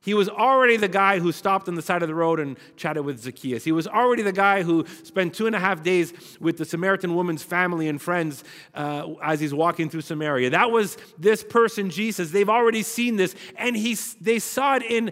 He 0.00 0.14
was 0.14 0.28
already 0.28 0.76
the 0.76 0.88
guy 0.88 1.18
who 1.18 1.32
stopped 1.32 1.68
on 1.68 1.74
the 1.74 1.82
side 1.82 2.02
of 2.02 2.08
the 2.08 2.14
road 2.14 2.38
and 2.38 2.56
chatted 2.76 3.04
with 3.04 3.20
Zacchaeus. 3.20 3.64
He 3.64 3.72
was 3.72 3.88
already 3.88 4.22
the 4.22 4.32
guy 4.32 4.62
who 4.62 4.86
spent 5.02 5.34
two 5.34 5.46
and 5.46 5.56
a 5.56 5.58
half 5.58 5.82
days 5.82 6.12
with 6.40 6.56
the 6.56 6.64
Samaritan 6.64 7.14
woman's 7.16 7.42
family 7.42 7.88
and 7.88 8.00
friends 8.00 8.44
uh, 8.74 9.14
as 9.22 9.40
he's 9.40 9.52
walking 9.52 9.90
through 9.90 10.02
Samaria. 10.02 10.50
That 10.50 10.70
was 10.70 10.96
this 11.18 11.42
person, 11.42 11.90
Jesus. 11.90 12.30
They've 12.30 12.48
already 12.48 12.82
seen 12.82 13.16
this, 13.16 13.34
and 13.56 13.76
he, 13.76 13.94
they 14.20 14.38
saw 14.38 14.76
it 14.76 14.84
in 14.84 15.10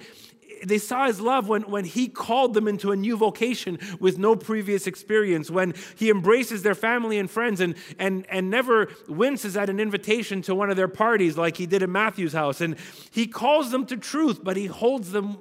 they 0.65 0.79
saw 0.79 1.07
his 1.07 1.21
love 1.21 1.49
when, 1.49 1.63
when 1.63 1.85
he 1.85 2.09
called 2.09 2.55
them 2.55 2.69
into 2.69 2.93
a 2.93 2.97
new 2.97 3.17
vocation 3.17 3.79
with 4.01 4.19
no 4.19 4.37
previous 4.37 4.87
experience, 4.87 5.51
when 5.51 5.75
he 5.97 6.11
embraces 6.11 6.63
their 6.63 6.75
family 6.75 7.19
and 7.19 7.31
friends 7.31 7.61
and, 7.61 7.75
and, 7.99 8.27
and 8.29 8.51
never 8.51 8.89
winces 9.09 9.57
at 9.57 9.71
an 9.71 9.81
invitation 9.81 10.43
to 10.43 10.55
one 10.55 10.71
of 10.71 10.77
their 10.77 10.89
parties 10.89 11.37
like 11.37 11.57
he 11.57 11.67
did 11.67 11.83
in 11.83 11.93
Matthew's 11.93 12.33
house. 12.33 12.61
And 12.61 12.77
he 13.11 13.27
calls 13.27 13.71
them 13.71 13.87
to 13.87 13.97
truth, 13.97 14.41
but 14.43 14.57
he 14.57 14.67
holds 14.67 15.13
them 15.13 15.39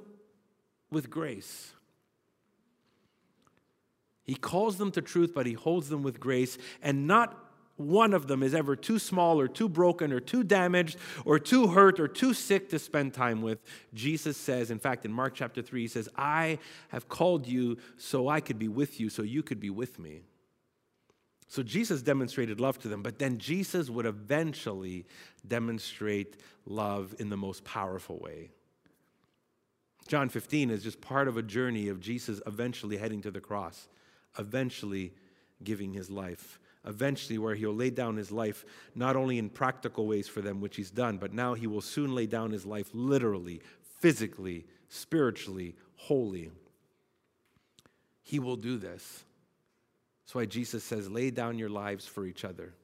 with 0.90 1.10
grace. 1.10 1.72
He 4.24 4.34
calls 4.34 4.76
them 4.76 4.90
to 4.92 5.02
truth, 5.02 5.32
but 5.34 5.46
he 5.46 5.52
holds 5.52 5.88
them 5.88 6.02
with 6.02 6.18
grace. 6.18 6.58
And 6.82 7.06
not 7.06 7.45
one 7.76 8.14
of 8.14 8.26
them 8.26 8.42
is 8.42 8.54
ever 8.54 8.74
too 8.74 8.98
small 8.98 9.38
or 9.38 9.48
too 9.48 9.68
broken 9.68 10.12
or 10.12 10.20
too 10.20 10.42
damaged 10.42 10.96
or 11.24 11.38
too 11.38 11.68
hurt 11.68 12.00
or 12.00 12.08
too 12.08 12.32
sick 12.32 12.70
to 12.70 12.78
spend 12.78 13.12
time 13.12 13.42
with. 13.42 13.62
Jesus 13.92 14.36
says, 14.36 14.70
in 14.70 14.78
fact, 14.78 15.04
in 15.04 15.12
Mark 15.12 15.34
chapter 15.34 15.60
3, 15.60 15.82
he 15.82 15.88
says, 15.88 16.08
I 16.16 16.58
have 16.88 17.08
called 17.08 17.46
you 17.46 17.76
so 17.96 18.28
I 18.28 18.40
could 18.40 18.58
be 18.58 18.68
with 18.68 18.98
you, 18.98 19.10
so 19.10 19.22
you 19.22 19.42
could 19.42 19.60
be 19.60 19.70
with 19.70 19.98
me. 19.98 20.22
So 21.48 21.62
Jesus 21.62 22.02
demonstrated 22.02 22.60
love 22.60 22.78
to 22.80 22.88
them, 22.88 23.02
but 23.02 23.18
then 23.18 23.38
Jesus 23.38 23.88
would 23.88 24.06
eventually 24.06 25.06
demonstrate 25.46 26.36
love 26.64 27.14
in 27.18 27.30
the 27.30 27.36
most 27.36 27.62
powerful 27.64 28.18
way. 28.18 28.50
John 30.08 30.28
15 30.28 30.70
is 30.70 30.82
just 30.82 31.00
part 31.00 31.28
of 31.28 31.36
a 31.36 31.42
journey 31.42 31.88
of 31.88 32.00
Jesus 32.00 32.40
eventually 32.46 32.96
heading 32.96 33.22
to 33.22 33.30
the 33.30 33.40
cross, 33.40 33.88
eventually 34.38 35.12
giving 35.62 35.92
his 35.92 36.10
life, 36.10 36.58
eventually 36.86 37.38
where 37.38 37.54
he'll 37.54 37.74
lay 37.74 37.90
down 37.90 38.16
his 38.16 38.30
life 38.30 38.64
not 38.94 39.16
only 39.16 39.38
in 39.38 39.48
practical 39.48 40.06
ways 40.06 40.28
for 40.28 40.40
them, 40.40 40.60
which 40.60 40.76
he's 40.76 40.90
done, 40.90 41.18
but 41.18 41.32
now 41.32 41.54
he 41.54 41.66
will 41.66 41.80
soon 41.80 42.14
lay 42.14 42.26
down 42.26 42.52
his 42.52 42.64
life 42.64 42.88
literally, 42.92 43.60
physically, 43.98 44.64
spiritually, 44.88 45.74
wholly. 45.96 46.50
He 48.22 48.38
will 48.38 48.56
do 48.56 48.78
this. 48.78 49.24
That's 50.24 50.34
why 50.34 50.46
Jesus 50.46 50.82
says, 50.82 51.08
lay 51.08 51.30
down 51.30 51.58
your 51.58 51.68
lives 51.68 52.06
for 52.06 52.26
each 52.26 52.44
other. 52.44 52.74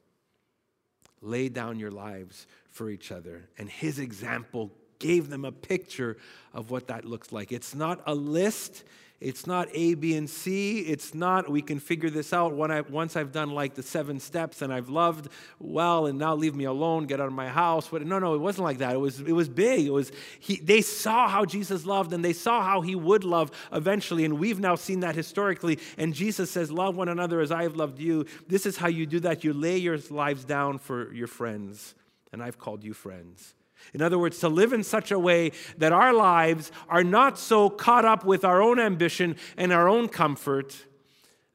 Lay 1.21 1.49
down 1.49 1.79
your 1.79 1.91
lives 1.91 2.47
for 2.69 2.89
each 2.89 3.11
other. 3.11 3.47
And 3.57 3.69
his 3.69 3.99
example 3.99 4.71
gave 5.03 5.29
them 5.29 5.43
a 5.43 5.51
picture 5.51 6.15
of 6.53 6.71
what 6.71 6.87
that 6.87 7.03
looks 7.03 7.33
like. 7.33 7.51
It's 7.51 7.75
not 7.75 7.99
a 8.07 8.15
list, 8.15 8.85
it's 9.19 9.45
not 9.45 9.67
A, 9.73 9.93
B, 9.93 10.15
and 10.15 10.29
C. 10.29 10.79
It's 10.79 11.13
not, 11.13 11.49
we 11.49 11.61
can 11.61 11.79
figure 11.79 12.09
this 12.09 12.33
out 12.33 12.55
when 12.55 12.71
I, 12.71 12.81
once 12.81 13.15
I've 13.15 13.31
done 13.31 13.51
like 13.51 13.73
the 13.73 13.83
seven 13.83 14.19
steps 14.19 14.61
and 14.61 14.73
I've 14.73 14.89
loved 14.89 15.29
well 15.59 16.07
and 16.07 16.17
now 16.17 16.35
leave 16.35 16.55
me 16.55 16.65
alone, 16.65 17.05
get 17.05 17.19
out 17.21 17.27
of 17.27 17.33
my 17.33 17.47
house. 17.47 17.89
No, 17.91 18.19
no, 18.19 18.33
it 18.33 18.39
wasn't 18.39 18.65
like 18.65 18.79
that. 18.79 18.93
It 18.93 18.99
was, 18.99 19.21
it 19.21 19.31
was 19.31 19.47
big. 19.47 19.87
It 19.87 19.91
was, 19.91 20.11
he, 20.39 20.57
they 20.57 20.81
saw 20.81 21.29
how 21.29 21.45
Jesus 21.45 21.85
loved 21.85 22.11
and 22.11 22.23
they 22.23 22.33
saw 22.33 22.63
how 22.63 22.81
he 22.81 22.95
would 22.95 23.23
love 23.23 23.51
eventually. 23.71 24.25
And 24.25 24.39
we've 24.39 24.59
now 24.59 24.75
seen 24.75 25.01
that 25.01 25.15
historically. 25.15 25.79
And 25.97 26.13
Jesus 26.13 26.51
says, 26.51 26.69
Love 26.71 26.95
one 26.95 27.09
another 27.09 27.39
as 27.39 27.51
I 27.51 27.63
have 27.63 27.75
loved 27.75 27.99
you. 27.99 28.25
This 28.47 28.65
is 28.65 28.75
how 28.77 28.87
you 28.87 29.05
do 29.05 29.21
that. 29.21 29.43
You 29.43 29.53
lay 29.53 29.77
your 29.77 29.97
lives 30.09 30.43
down 30.43 30.79
for 30.79 31.13
your 31.13 31.27
friends. 31.27 31.95
And 32.33 32.43
I've 32.43 32.57
called 32.57 32.83
you 32.83 32.93
friends. 32.93 33.53
In 33.93 34.01
other 34.01 34.17
words, 34.17 34.39
to 34.39 34.49
live 34.49 34.73
in 34.73 34.83
such 34.83 35.11
a 35.11 35.19
way 35.19 35.51
that 35.77 35.91
our 35.91 36.13
lives 36.13 36.71
are 36.89 37.03
not 37.03 37.37
so 37.37 37.69
caught 37.69 38.05
up 38.05 38.25
with 38.25 38.45
our 38.45 38.61
own 38.61 38.79
ambition 38.79 39.35
and 39.57 39.71
our 39.71 39.87
own 39.87 40.07
comfort 40.07 40.85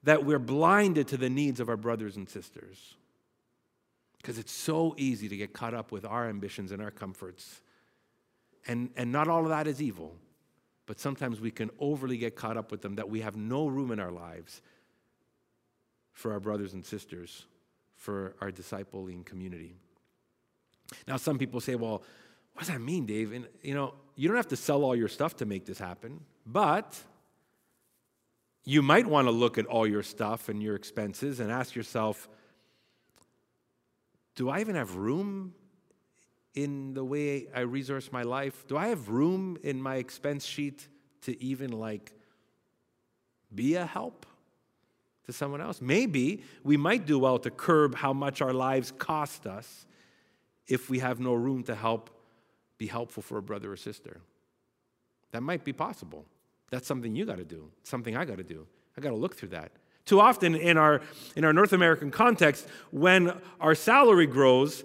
that 0.05 0.25
we're 0.25 0.39
blinded 0.39 1.09
to 1.09 1.17
the 1.17 1.31
needs 1.31 1.61
of 1.61 1.69
our 1.69 1.77
brothers 1.77 2.17
and 2.17 2.29
sisters. 2.29 2.95
Because 4.19 4.39
it's 4.39 4.53
so 4.53 4.95
easy 4.97 5.29
to 5.29 5.37
get 5.37 5.53
caught 5.53 5.75
up 5.75 5.93
with 5.93 6.05
our 6.05 6.29
ambitions 6.29 6.73
and 6.73 6.83
our 6.83 6.91
comforts. 6.91 7.63
And, 8.67 8.91
and 8.97 9.11
not 9.13 9.29
all 9.29 9.43
of 9.43 9.49
that 9.49 9.67
is 9.67 9.81
evil, 9.81 10.15
but 10.87 10.99
sometimes 11.01 11.41
we 11.41 11.51
can 11.51 11.71
overly 11.79 12.19
get 12.19 12.37
caught 12.37 12.57
up 12.57 12.71
with 12.71 12.83
them 12.83 12.97
that 12.97 13.09
we 13.09 13.21
have 13.21 13.37
no 13.37 13.67
room 13.67 13.91
in 13.91 14.01
our 14.01 14.11
lives 14.11 14.61
for 16.13 16.33
our 16.33 16.41
brothers 16.41 16.75
and 16.75 16.85
sisters, 16.85 17.47
for 17.95 18.35
our 18.41 18.51
discipling 18.51 19.25
community. 19.25 19.77
Now, 21.07 21.17
some 21.17 21.39
people 21.39 21.61
say, 21.61 21.75
well, 21.75 22.03
what 22.53 22.61
does 22.61 22.69
that 22.69 22.81
mean, 22.81 23.07
Dave? 23.07 23.33
And, 23.33 23.47
you 23.63 23.75
know, 23.75 23.95
you 24.17 24.27
don't 24.27 24.37
have 24.37 24.49
to 24.49 24.57
sell 24.57 24.83
all 24.85 24.97
your 24.97 25.09
stuff 25.09 25.37
to 25.37 25.47
make 25.47 25.65
this 25.65 25.79
happen, 25.79 26.21
but 26.45 27.01
you 28.65 28.83
might 28.83 29.07
want 29.07 29.27
to 29.27 29.31
look 29.31 29.59
at 29.59 29.67
all 29.67 29.87
your 29.87 30.03
stuff 30.03 30.49
and 30.49 30.63
your 30.63 30.75
expenses 30.75 31.41
and 31.41 31.51
ask 31.51 31.75
yourself, 31.75 32.29
do 34.35 34.49
I 34.49 34.61
even 34.61 34.75
have 34.75 34.97
room 34.97 35.55
in 36.55 36.95
the 36.95 37.05
way 37.05 37.47
I 37.55 37.61
resource 37.61 38.11
my 38.13 38.23
life? 38.23 38.67
Do 38.67 38.77
I 38.77 38.89
have 38.89 39.09
room 39.09 39.57
in 39.63 39.81
my 39.81 39.97
expense 39.97 40.45
sheet 40.45 40.89
to 41.23 41.41
even 41.43 41.73
like 41.73 42.13
be 43.55 43.77
a 43.77 43.87
help 43.87 44.27
to 45.27 45.33
someone 45.33 45.61
else? 45.61 45.81
Maybe 45.81 46.43
we 46.65 46.77
might 46.77 47.07
do 47.07 47.19
well 47.19 47.39
to 47.39 47.51
curb 47.51 47.95
how 47.95 48.13
much 48.13 48.43
our 48.43 48.53
lives 48.53 48.93
cost 48.93 49.47
us 49.47 49.87
if 50.69 50.91
we 50.91 50.99
have 50.99 51.19
no 51.19 51.35
room 51.35 51.63
to 51.65 51.75
help 51.75 52.11
be 52.77 52.87
helpful 52.87 53.23
for 53.23 53.39
a 53.39 53.43
brother 53.43 53.73
or 53.73 53.77
sister. 53.77 54.21
That 55.33 55.43
might 55.43 55.65
be 55.65 55.73
possible. 55.73 56.25
That's 56.71 56.87
something 56.87 57.17
you 57.17 57.25
got 57.25 57.39
to 57.39 57.45
do, 57.45 57.71
something 57.83 58.17
I 58.17 58.25
got 58.25 58.39
to 58.39 58.45
do. 58.45 58.67
I 58.97 59.01
got 59.01 59.11
to 59.11 59.17
look 59.17 59.35
through 59.37 59.51
that. 59.51 59.73
Too 60.05 60.21
often 60.21 60.55
in 60.55 60.77
our, 60.79 61.03
in 61.37 61.45
our 61.45 61.53
North 61.53 61.73
American 61.73 62.11
context, 62.11 62.67
when 62.91 63.33
our 63.61 63.75
salary 63.75 64.27
grows, 64.27 64.85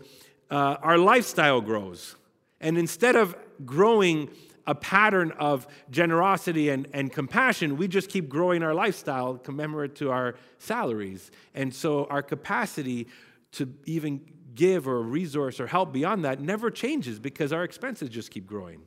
uh, 0.49 0.77
our 0.81 0.97
lifestyle 0.97 1.61
grows. 1.61 2.15
And 2.59 2.77
instead 2.77 3.15
of 3.15 3.35
growing 3.65 4.29
a 4.65 4.75
pattern 4.75 5.31
of 5.31 5.67
generosity 5.89 6.69
and, 6.69 6.87
and 6.93 7.11
compassion, 7.11 7.77
we 7.77 7.87
just 7.87 8.09
keep 8.09 8.29
growing 8.29 8.63
our 8.63 8.73
lifestyle 8.73 9.35
commemorate 9.37 9.95
to 9.95 10.11
our 10.11 10.35
salaries. 10.57 11.31
And 11.53 11.73
so 11.73 12.05
our 12.05 12.21
capacity 12.21 13.07
to 13.53 13.73
even 13.85 14.21
give 14.55 14.87
or 14.87 15.01
resource 15.01 15.59
or 15.59 15.67
help 15.67 15.93
beyond 15.93 16.25
that 16.25 16.39
never 16.39 16.69
changes 16.69 17.19
because 17.19 17.51
our 17.51 17.63
expenses 17.63 18.09
just 18.09 18.31
keep 18.31 18.45
growing. 18.45 18.81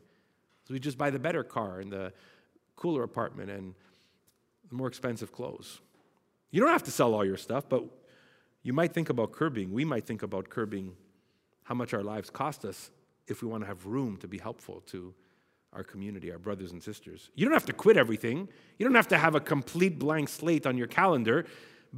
So 0.64 0.74
we 0.74 0.80
just 0.80 0.98
buy 0.98 1.10
the 1.10 1.18
better 1.18 1.44
car 1.44 1.80
and 1.80 1.92
the 1.92 2.12
cooler 2.74 3.02
apartment 3.02 3.50
and 3.50 3.74
the 4.68 4.74
more 4.74 4.88
expensive 4.88 5.32
clothes. 5.32 5.80
You 6.50 6.60
don't 6.60 6.70
have 6.70 6.84
to 6.84 6.90
sell 6.90 7.14
all 7.14 7.24
your 7.24 7.36
stuff, 7.36 7.68
but 7.68 7.84
you 8.62 8.72
might 8.72 8.92
think 8.92 9.10
about 9.10 9.32
curbing. 9.32 9.72
We 9.72 9.84
might 9.84 10.06
think 10.06 10.22
about 10.22 10.48
curbing 10.48 10.94
how 11.64 11.74
much 11.74 11.94
our 11.94 12.02
lives 12.02 12.30
cost 12.30 12.64
us 12.64 12.90
if 13.26 13.42
we 13.42 13.48
want 13.48 13.62
to 13.62 13.66
have 13.66 13.86
room 13.86 14.16
to 14.18 14.28
be 14.28 14.38
helpful 14.38 14.82
to 14.86 15.14
our 15.72 15.84
community, 15.84 16.32
our 16.32 16.38
brothers 16.38 16.72
and 16.72 16.82
sisters. 16.82 17.30
You 17.34 17.44
don't 17.44 17.54
have 17.54 17.66
to 17.66 17.72
quit 17.72 17.96
everything. 17.96 18.48
You 18.78 18.86
don't 18.86 18.94
have 18.94 19.08
to 19.08 19.18
have 19.18 19.34
a 19.34 19.40
complete 19.40 19.98
blank 19.98 20.28
slate 20.28 20.66
on 20.66 20.78
your 20.78 20.86
calendar. 20.86 21.46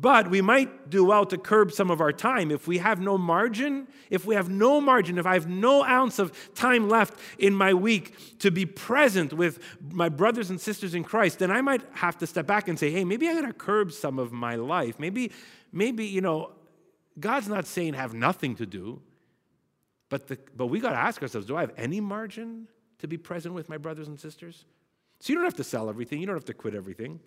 But 0.00 0.30
we 0.30 0.40
might 0.42 0.90
do 0.90 1.04
well 1.04 1.26
to 1.26 1.36
curb 1.36 1.72
some 1.72 1.90
of 1.90 2.00
our 2.00 2.12
time. 2.12 2.52
If 2.52 2.68
we 2.68 2.78
have 2.78 3.00
no 3.00 3.18
margin, 3.18 3.88
if 4.10 4.24
we 4.24 4.36
have 4.36 4.48
no 4.48 4.80
margin, 4.80 5.18
if 5.18 5.26
I 5.26 5.34
have 5.34 5.48
no 5.48 5.82
ounce 5.82 6.20
of 6.20 6.32
time 6.54 6.88
left 6.88 7.18
in 7.38 7.52
my 7.52 7.74
week 7.74 8.38
to 8.38 8.52
be 8.52 8.64
present 8.64 9.32
with 9.32 9.58
my 9.90 10.08
brothers 10.08 10.50
and 10.50 10.60
sisters 10.60 10.94
in 10.94 11.02
Christ, 11.02 11.40
then 11.40 11.50
I 11.50 11.62
might 11.62 11.82
have 11.94 12.16
to 12.18 12.28
step 12.28 12.46
back 12.46 12.68
and 12.68 12.78
say, 12.78 12.92
hey, 12.92 13.02
maybe 13.04 13.28
I 13.28 13.34
gotta 13.34 13.52
curb 13.52 13.90
some 13.90 14.20
of 14.20 14.30
my 14.30 14.54
life. 14.54 15.00
Maybe, 15.00 15.32
maybe, 15.72 16.06
you 16.06 16.20
know, 16.20 16.52
God's 17.18 17.48
not 17.48 17.66
saying 17.66 17.94
have 17.94 18.14
nothing 18.14 18.54
to 18.56 18.66
do, 18.66 19.02
but, 20.10 20.28
the, 20.28 20.38
but 20.54 20.66
we 20.66 20.78
gotta 20.78 20.96
ask 20.98 21.20
ourselves, 21.22 21.46
do 21.48 21.56
I 21.56 21.62
have 21.62 21.72
any 21.76 22.00
margin 22.00 22.68
to 22.98 23.08
be 23.08 23.16
present 23.16 23.52
with 23.52 23.68
my 23.68 23.78
brothers 23.78 24.06
and 24.06 24.20
sisters? 24.20 24.64
So 25.18 25.32
you 25.32 25.36
don't 25.36 25.44
have 25.44 25.54
to 25.54 25.64
sell 25.64 25.88
everything, 25.88 26.20
you 26.20 26.26
don't 26.26 26.36
have 26.36 26.44
to 26.44 26.54
quit 26.54 26.76
everything, 26.76 27.18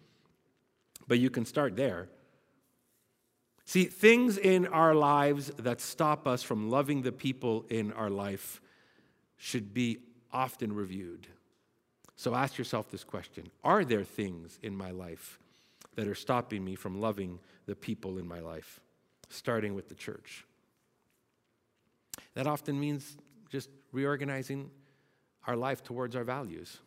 but 1.05 1.19
you 1.19 1.29
can 1.29 1.45
start 1.45 1.75
there. 1.75 2.07
See, 3.65 3.85
things 3.85 4.37
in 4.37 4.67
our 4.67 4.93
lives 4.95 5.51
that 5.57 5.81
stop 5.81 6.27
us 6.27 6.43
from 6.43 6.69
loving 6.69 7.01
the 7.01 7.11
people 7.11 7.65
in 7.69 7.93
our 7.93 8.09
life 8.09 8.61
should 9.37 9.73
be 9.73 9.99
often 10.31 10.73
reviewed. 10.73 11.27
So 12.15 12.35
ask 12.35 12.57
yourself 12.57 12.91
this 12.91 13.03
question 13.03 13.49
Are 13.63 13.83
there 13.83 14.03
things 14.03 14.59
in 14.61 14.75
my 14.75 14.91
life 14.91 15.39
that 15.95 16.07
are 16.07 16.15
stopping 16.15 16.63
me 16.63 16.75
from 16.75 17.01
loving 17.01 17.39
the 17.65 17.75
people 17.75 18.17
in 18.17 18.27
my 18.27 18.39
life, 18.39 18.79
starting 19.29 19.73
with 19.73 19.89
the 19.89 19.95
church? 19.95 20.45
That 22.33 22.47
often 22.47 22.79
means 22.79 23.17
just 23.49 23.69
reorganizing 23.91 24.69
our 25.47 25.55
life 25.55 25.83
towards 25.83 26.15
our 26.15 26.23
values. 26.23 26.77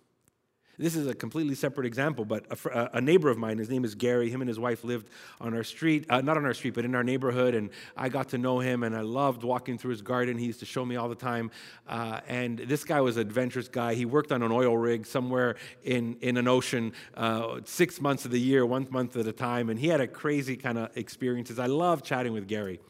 This 0.77 0.97
is 0.97 1.07
a 1.07 1.15
completely 1.15 1.55
separate 1.55 1.87
example, 1.87 2.25
but 2.25 2.47
a, 2.51 2.97
a, 2.97 3.01
neighbor 3.01 3.31
of 3.31 3.39
mine, 3.39 3.59
his 3.59 3.71
name 3.71 3.85
is 3.85 3.95
Gary, 3.95 4.29
him 4.29 4.41
and 4.43 4.49
his 4.49 4.59
wife 4.59 4.83
lived 4.83 5.09
on 5.41 5.55
our 5.55 5.63
street, 5.63 6.05
uh, 6.11 6.21
not 6.21 6.37
on 6.37 6.45
our 6.45 6.55
street, 6.55 6.75
but 6.75 6.85
in 6.85 6.97
our 6.97 7.05
neighborhood, 7.05 7.55
and 7.55 7.71
I 7.97 8.09
got 8.09 8.31
to 8.31 8.39
know 8.39 8.59
him, 8.59 8.83
and 8.83 8.97
I 8.97 9.03
loved 9.03 9.45
walking 9.45 9.79
through 9.79 9.93
his 9.93 10.03
garden. 10.03 10.37
He 10.37 10.47
used 10.47 10.61
to 10.61 10.67
show 10.67 10.85
me 10.85 10.97
all 10.97 11.09
the 11.09 11.15
time. 11.15 11.53
Uh, 11.89 12.21
and 12.27 12.59
this 12.59 12.83
guy 12.83 13.01
was 13.01 13.17
an 13.17 13.23
adventurous 13.23 13.69
guy. 13.69 13.95
He 13.95 14.05
worked 14.05 14.33
on 14.33 14.43
an 14.43 14.51
oil 14.51 14.77
rig 14.77 15.07
somewhere 15.07 15.55
in, 15.85 16.17
in 16.21 16.37
an 16.37 16.49
ocean 16.49 16.93
uh, 17.17 17.61
six 17.65 18.01
months 18.01 18.25
of 18.25 18.33
the 18.33 18.41
year, 18.41 18.67
one 18.67 18.89
month 18.91 19.17
at 19.17 19.27
a 19.29 19.33
time, 19.33 19.71
and 19.71 19.79
he 19.79 19.87
had 19.87 20.01
a 20.01 20.09
crazy 20.09 20.57
kind 20.57 20.79
of 20.79 20.97
experiences. 20.97 21.61
I 21.61 21.67
love 21.67 22.03
chatting 22.03 22.33
with 22.33 22.49
Gary. 22.49 22.81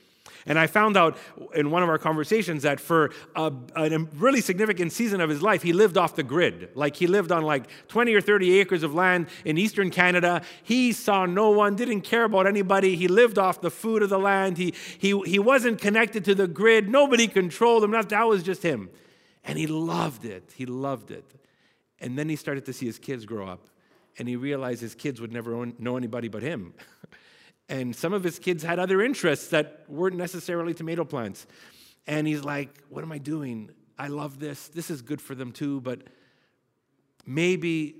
And 0.46 0.58
I 0.58 0.66
found 0.66 0.96
out 0.96 1.16
in 1.54 1.70
one 1.70 1.82
of 1.82 1.88
our 1.88 1.98
conversations 1.98 2.62
that 2.62 2.80
for 2.80 3.10
a, 3.34 3.52
a, 3.76 3.98
really 4.16 4.40
significant 4.40 4.92
season 4.92 5.20
of 5.20 5.30
his 5.30 5.42
life, 5.42 5.62
he 5.62 5.72
lived 5.72 5.96
off 5.96 6.16
the 6.16 6.22
grid. 6.22 6.70
Like 6.74 6.96
he 6.96 7.06
lived 7.06 7.32
on 7.32 7.42
like 7.42 7.66
20 7.88 8.14
or 8.14 8.20
30 8.20 8.58
acres 8.60 8.82
of 8.82 8.94
land 8.94 9.28
in 9.44 9.58
eastern 9.58 9.90
Canada. 9.90 10.42
He 10.62 10.92
saw 10.92 11.26
no 11.26 11.50
one, 11.50 11.76
didn't 11.76 12.02
care 12.02 12.24
about 12.24 12.46
anybody. 12.46 12.96
He 12.96 13.08
lived 13.08 13.38
off 13.38 13.60
the 13.60 13.70
food 13.70 14.02
of 14.02 14.10
the 14.10 14.18
land. 14.18 14.58
He, 14.58 14.74
he, 14.98 15.18
he 15.20 15.38
wasn't 15.38 15.80
connected 15.80 16.24
to 16.26 16.34
the 16.34 16.48
grid. 16.48 16.88
Nobody 16.88 17.26
controlled 17.26 17.84
him. 17.84 17.90
That, 17.92 18.08
that 18.10 18.24
was 18.24 18.42
just 18.42 18.62
him. 18.62 18.90
And 19.44 19.58
he 19.58 19.66
loved 19.66 20.24
it. 20.24 20.52
He 20.54 20.66
loved 20.66 21.10
it. 21.10 21.24
And 22.00 22.18
then 22.18 22.28
he 22.28 22.36
started 22.36 22.64
to 22.66 22.72
see 22.72 22.86
his 22.86 22.98
kids 22.98 23.24
grow 23.24 23.46
up. 23.46 23.68
And 24.18 24.28
he 24.28 24.36
realized 24.36 24.80
his 24.80 24.94
kids 24.94 25.20
would 25.20 25.32
never 25.32 25.66
know 25.78 25.96
anybody 25.96 26.28
but 26.28 26.42
him. 26.42 26.74
And 27.68 27.94
some 27.96 28.12
of 28.12 28.22
his 28.22 28.38
kids 28.38 28.62
had 28.62 28.78
other 28.78 29.00
interests 29.00 29.48
that 29.48 29.84
weren't 29.88 30.16
necessarily 30.16 30.74
tomato 30.74 31.04
plants. 31.04 31.46
And 32.06 32.26
he's 32.26 32.44
like, 32.44 32.70
What 32.88 33.02
am 33.02 33.12
I 33.12 33.18
doing? 33.18 33.70
I 33.98 34.08
love 34.08 34.38
this. 34.38 34.68
This 34.68 34.90
is 34.90 35.02
good 35.02 35.20
for 35.20 35.34
them 35.34 35.52
too, 35.52 35.80
but 35.80 36.02
maybe, 37.24 37.96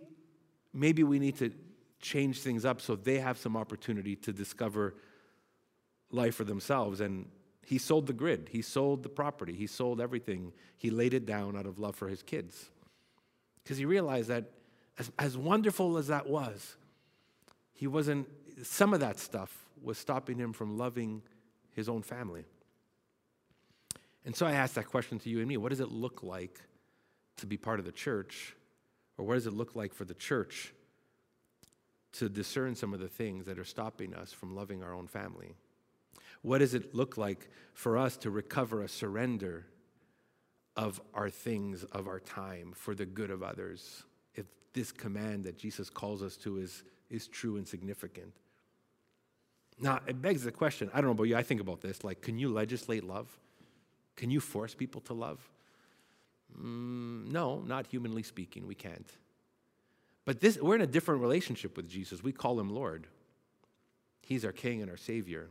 maybe 0.73 1.05
we 1.05 1.19
need 1.19 1.39
to 1.39 1.53
change 2.01 2.41
things 2.41 2.65
up 2.65 2.81
so 2.81 2.97
they 2.97 3.19
have 3.19 3.39
some 3.39 3.57
opportunity 3.57 4.17
to 4.17 4.33
discover 4.33 4.95
life 6.11 6.35
for 6.35 6.45
themselves. 6.45 7.01
And 7.01 7.27
he 7.65 7.79
sold 7.79 8.07
the 8.07 8.13
grid, 8.13 8.49
he 8.51 8.61
sold 8.61 9.03
the 9.03 9.09
property, 9.09 9.55
he 9.55 9.67
sold 9.67 10.01
everything. 10.01 10.53
He 10.77 10.91
laid 10.91 11.15
it 11.15 11.27
down 11.27 11.57
out 11.57 11.67
of 11.67 11.79
love 11.79 11.97
for 11.97 12.09
his 12.09 12.23
kids. 12.23 12.71
Because 13.63 13.79
he 13.79 13.87
realized 13.87 14.29
that 14.29 14.51
as, 14.99 15.11
as 15.19 15.37
wonderful 15.37 15.97
as 15.97 16.09
that 16.09 16.29
was, 16.29 16.77
he 17.73 17.87
wasn't, 17.87 18.29
some 18.63 18.95
of 18.95 19.01
that 19.01 19.19
stuff 19.19 19.67
was 19.83 19.99
stopping 19.99 20.39
him 20.39 20.53
from 20.53 20.79
loving 20.79 21.23
his 21.75 21.89
own 21.89 22.03
family. 22.03 22.45
And 24.25 24.35
so 24.35 24.47
I 24.47 24.53
ask 24.53 24.75
that 24.75 24.87
question 24.87 25.19
to 25.21 25.29
you 25.29 25.41
and 25.41 25.49
me 25.49 25.57
what 25.57 25.71
does 25.71 25.81
it 25.81 25.91
look 25.91 26.23
like 26.23 26.61
to 27.37 27.47
be 27.47 27.57
part 27.57 27.79
of 27.79 27.85
the 27.85 27.93
church? 27.93 28.57
Or 29.17 29.25
what 29.25 29.35
does 29.35 29.47
it 29.47 29.53
look 29.53 29.77
like 29.77 29.95
for 29.95 30.05
the 30.05 30.15
church 30.15 30.73
to 32.13 32.29
discern 32.29 32.75
some 32.75 32.95
of 32.95 33.01
the 33.01 33.09
things 33.09 33.47
that 33.47 33.59
are 33.59 33.65
stopping 33.65 34.15
us 34.15 34.33
from 34.33 34.55
loving 34.55 34.83
our 34.83 34.95
own 34.95 35.07
family? 35.07 35.55
What 36.43 36.59
does 36.59 36.75
it 36.75 36.95
look 36.95 37.17
like 37.17 37.49
for 37.73 37.97
us 37.97 38.17
to 38.19 38.31
recover 38.31 38.83
a 38.83 38.89
surrender 38.89 39.67
of 40.77 41.01
our 41.15 41.31
things, 41.31 41.85
of 41.85 42.09
our 42.09 42.21
time, 42.21 42.73
for 42.75 42.95
the 42.95 43.07
good 43.07 43.31
of 43.31 43.43
others? 43.43 44.05
If 44.35 44.47
this 44.73 44.93
command 44.93 45.45
that 45.45 45.59
Jesus 45.59 45.89
calls 45.89 46.23
us 46.23 46.37
to 46.39 46.59
is, 46.59 46.83
is 47.09 47.29
true 47.29 47.57
and 47.57 47.67
significant. 47.67 48.33
Now, 49.79 50.01
it 50.07 50.21
begs 50.23 50.45
the 50.45 50.53
question 50.53 50.91
I 50.93 50.97
don't 50.97 51.07
know 51.07 51.13
about 51.13 51.25
you, 51.25 51.37
I 51.37 51.43
think 51.43 51.61
about 51.61 51.81
this 51.81 52.05
like, 52.05 52.21
can 52.21 52.39
you 52.39 52.49
legislate 52.49 53.05
love? 53.05 53.29
Can 54.17 54.31
you 54.31 54.41
force 54.41 54.75
people 54.75 55.01
to 55.03 55.15
love? 55.15 55.41
Mm, 56.57 57.33
no, 57.33 57.61
not 57.67 57.87
humanly 57.89 58.23
speaking, 58.23 58.67
we 58.67 58.75
can't. 58.75 59.11
But 60.25 60.41
this, 60.41 60.57
we're 60.57 60.77
in 60.77 60.81
a 60.81 60.87
different 60.87 61.21
relationship 61.21 61.77
with 61.77 61.89
Jesus. 61.89 62.23
We 62.23 62.33
call 62.33 62.59
him 62.59 62.71
Lord. 62.71 63.07
He's 64.23 64.45
our 64.45 64.53
King 64.53 64.81
and 64.81 64.91
our 64.91 64.97
Savior. 64.97 65.49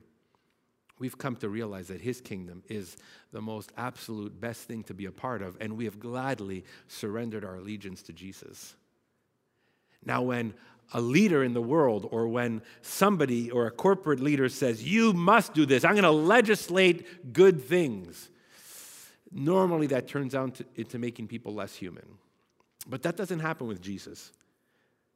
We've 0.99 1.17
come 1.17 1.35
to 1.37 1.49
realize 1.49 1.87
that 1.87 2.01
His 2.01 2.21
kingdom 2.21 2.63
is 2.69 2.97
the 3.31 3.41
most 3.41 3.71
absolute 3.77 4.39
best 4.39 4.61
thing 4.61 4.83
to 4.83 4.93
be 4.93 5.05
a 5.05 5.11
part 5.11 5.41
of, 5.41 5.57
and 5.59 5.75
we 5.75 5.85
have 5.85 5.99
gladly 5.99 6.63
surrendered 6.87 7.43
our 7.43 7.55
allegiance 7.55 8.01
to 8.03 8.13
Jesus. 8.13 8.75
Now, 10.05 10.21
when 10.21 10.53
a 10.91 11.01
leader 11.01 11.43
in 11.43 11.53
the 11.53 11.61
world, 11.61 12.07
or 12.11 12.27
when 12.27 12.61
somebody 12.81 13.49
or 13.49 13.67
a 13.67 13.71
corporate 13.71 14.19
leader 14.19 14.49
says, 14.49 14.83
You 14.83 15.13
must 15.13 15.53
do 15.53 15.65
this, 15.65 15.83
I'm 15.83 15.93
going 15.93 16.03
to 16.03 16.11
legislate 16.11 17.33
good 17.33 17.63
things, 17.63 18.29
normally 19.31 19.87
that 19.87 20.07
turns 20.07 20.35
out 20.35 20.55
to, 20.55 20.65
into 20.75 20.99
making 20.99 21.27
people 21.27 21.53
less 21.53 21.75
human. 21.75 22.05
But 22.87 23.03
that 23.03 23.15
doesn't 23.15 23.39
happen 23.39 23.67
with 23.67 23.81
Jesus. 23.81 24.31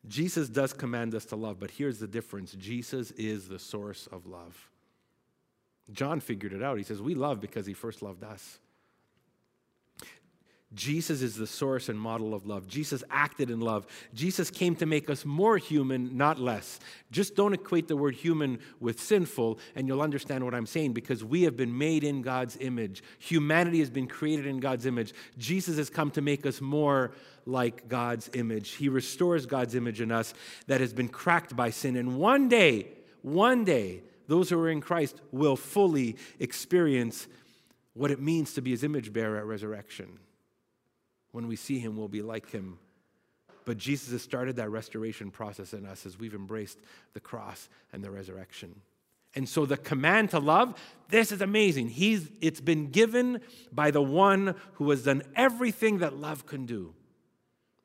Jesus 0.07 0.47
does 0.47 0.73
command 0.73 1.13
us 1.15 1.25
to 1.25 1.35
love, 1.35 1.59
but 1.59 1.71
here's 1.71 1.99
the 1.99 2.07
difference 2.07 2.53
Jesus 2.53 3.11
is 3.11 3.47
the 3.47 3.59
source 3.59 4.07
of 4.11 4.25
love. 4.25 4.69
John 5.91 6.19
figured 6.19 6.53
it 6.53 6.63
out. 6.63 6.77
He 6.77 6.83
says, 6.83 7.01
We 7.01 7.15
love 7.15 7.39
because 7.39 7.65
he 7.65 7.73
first 7.73 8.01
loved 8.01 8.23
us. 8.23 8.59
Jesus 10.73 11.21
is 11.21 11.35
the 11.37 11.47
source 11.47 11.87
and 11.87 11.97
model 11.97 12.33
of 12.33 12.45
love. 12.45 12.67
Jesus 12.67 13.01
acted 13.09 13.49
in 13.49 13.61
love. 13.61 13.87
Jesus 14.13 14.51
came 14.51 14.75
to 14.75 14.85
make 14.85 15.09
us 15.09 15.23
more 15.23 15.57
human, 15.57 16.17
not 16.17 16.39
less. 16.39 16.79
Just 17.09 17.37
don't 17.37 17.53
equate 17.53 17.87
the 17.87 17.95
word 17.95 18.15
human 18.15 18.59
with 18.81 18.99
sinful, 18.99 19.59
and 19.75 19.87
you'll 19.87 20.01
understand 20.01 20.43
what 20.43 20.53
I'm 20.53 20.65
saying 20.65 20.91
because 20.91 21.23
we 21.23 21.43
have 21.43 21.55
been 21.55 21.77
made 21.77 22.03
in 22.03 22.21
God's 22.21 22.57
image. 22.59 23.01
Humanity 23.19 23.79
has 23.79 23.89
been 23.89 24.07
created 24.07 24.45
in 24.45 24.59
God's 24.59 24.85
image. 24.85 25.13
Jesus 25.37 25.77
has 25.77 25.89
come 25.89 26.11
to 26.11 26.21
make 26.21 26.45
us 26.45 26.59
more 26.59 27.11
like 27.45 27.87
God's 27.87 28.29
image. 28.33 28.71
He 28.71 28.89
restores 28.89 29.45
God's 29.45 29.73
image 29.73 30.01
in 30.01 30.11
us 30.11 30.33
that 30.67 30.81
has 30.81 30.91
been 30.91 31.07
cracked 31.07 31.55
by 31.55 31.69
sin. 31.69 31.95
And 31.95 32.17
one 32.17 32.49
day, 32.49 32.89
one 33.21 33.63
day, 33.63 34.01
those 34.27 34.49
who 34.49 34.59
are 34.59 34.69
in 34.69 34.81
Christ 34.81 35.21
will 35.31 35.55
fully 35.55 36.17
experience 36.39 37.25
what 37.93 38.11
it 38.11 38.19
means 38.19 38.53
to 38.55 38.61
be 38.61 38.71
his 38.71 38.83
image 38.83 39.13
bearer 39.13 39.37
at 39.37 39.45
resurrection. 39.45 40.19
When 41.37 41.47
we 41.47 41.55
see 41.55 41.77
him, 41.77 41.95
we'll 41.95 42.07
be 42.07 42.23
like 42.23 42.49
him. 42.49 42.79
But 43.63 43.77
Jesus 43.77 44.11
has 44.11 44.23
started 44.23 44.55
that 44.55 44.71
restoration 44.71 45.29
process 45.29 45.71
in 45.71 45.85
us 45.85 46.03
as 46.07 46.17
we've 46.17 46.33
embraced 46.33 46.79
the 47.13 47.19
cross 47.19 47.69
and 47.93 48.03
the 48.03 48.09
resurrection. 48.09 48.81
And 49.35 49.47
so 49.47 49.67
the 49.67 49.77
command 49.77 50.31
to 50.31 50.39
love, 50.39 50.73
this 51.09 51.31
is 51.31 51.41
amazing. 51.41 51.89
He's, 51.89 52.27
it's 52.41 52.59
been 52.59 52.89
given 52.89 53.41
by 53.71 53.91
the 53.91 54.01
one 54.01 54.55
who 54.73 54.89
has 54.89 55.03
done 55.03 55.21
everything 55.35 55.99
that 55.99 56.17
love 56.17 56.47
can 56.47 56.65
do. 56.65 56.95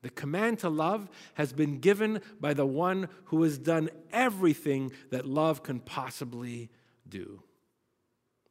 The 0.00 0.08
command 0.08 0.60
to 0.60 0.70
love 0.70 1.10
has 1.34 1.52
been 1.52 1.78
given 1.78 2.22
by 2.40 2.54
the 2.54 2.64
one 2.64 3.06
who 3.24 3.42
has 3.42 3.58
done 3.58 3.90
everything 4.14 4.92
that 5.10 5.26
love 5.26 5.62
can 5.62 5.78
possibly 5.78 6.70
do. 7.06 7.42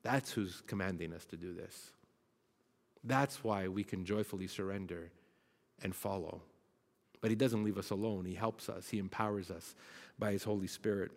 That's 0.03 0.29
who's 0.29 0.61
commanding 0.67 1.11
us 1.11 1.25
to 1.25 1.37
do 1.37 1.53
this. 1.53 1.91
That's 3.03 3.43
why 3.43 3.67
we 3.67 3.83
can 3.83 4.05
joyfully 4.05 4.47
surrender 4.47 5.11
and 5.81 5.95
follow. 5.95 6.41
But 7.19 7.29
He 7.29 7.35
doesn't 7.35 7.63
leave 7.63 7.77
us 7.77 7.89
alone, 7.89 8.25
He 8.25 8.35
helps 8.35 8.69
us, 8.69 8.89
He 8.89 8.99
empowers 8.99 9.49
us 9.49 9.75
by 10.19 10.31
His 10.31 10.43
Holy 10.43 10.67
Spirit. 10.67 11.11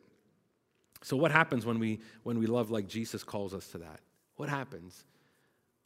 So, 1.02 1.16
what 1.16 1.30
happens 1.30 1.66
when 1.66 1.78
we, 1.78 2.00
when 2.22 2.38
we 2.38 2.46
love 2.46 2.70
like 2.70 2.88
Jesus 2.88 3.22
calls 3.22 3.52
us 3.52 3.68
to 3.68 3.78
that? 3.78 4.00
What 4.36 4.48
happens? 4.48 5.04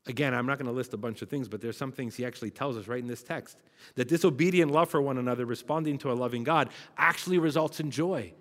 Again, 0.06 0.32
I'm 0.32 0.46
not 0.46 0.58
going 0.58 0.66
to 0.66 0.72
list 0.72 0.94
a 0.94 0.96
bunch 0.96 1.20
of 1.22 1.28
things, 1.28 1.48
but 1.48 1.61
there's 1.61 1.76
some 1.76 1.92
things 1.92 2.16
he 2.16 2.24
actually 2.24 2.50
tells 2.50 2.76
us 2.76 2.87
right 2.87 3.00
in 3.00 3.08
this 3.08 3.22
text. 3.22 3.58
That 3.96 4.08
disobedient 4.08 4.70
love 4.70 4.88
for 4.88 5.02
one 5.02 5.18
another, 5.18 5.44
responding 5.44 5.98
to 5.98 6.12
a 6.12 6.14
loving 6.14 6.44
God, 6.44 6.70
actually 6.96 7.38
results 7.38 7.78
in 7.78 7.90
joy. 7.90 8.32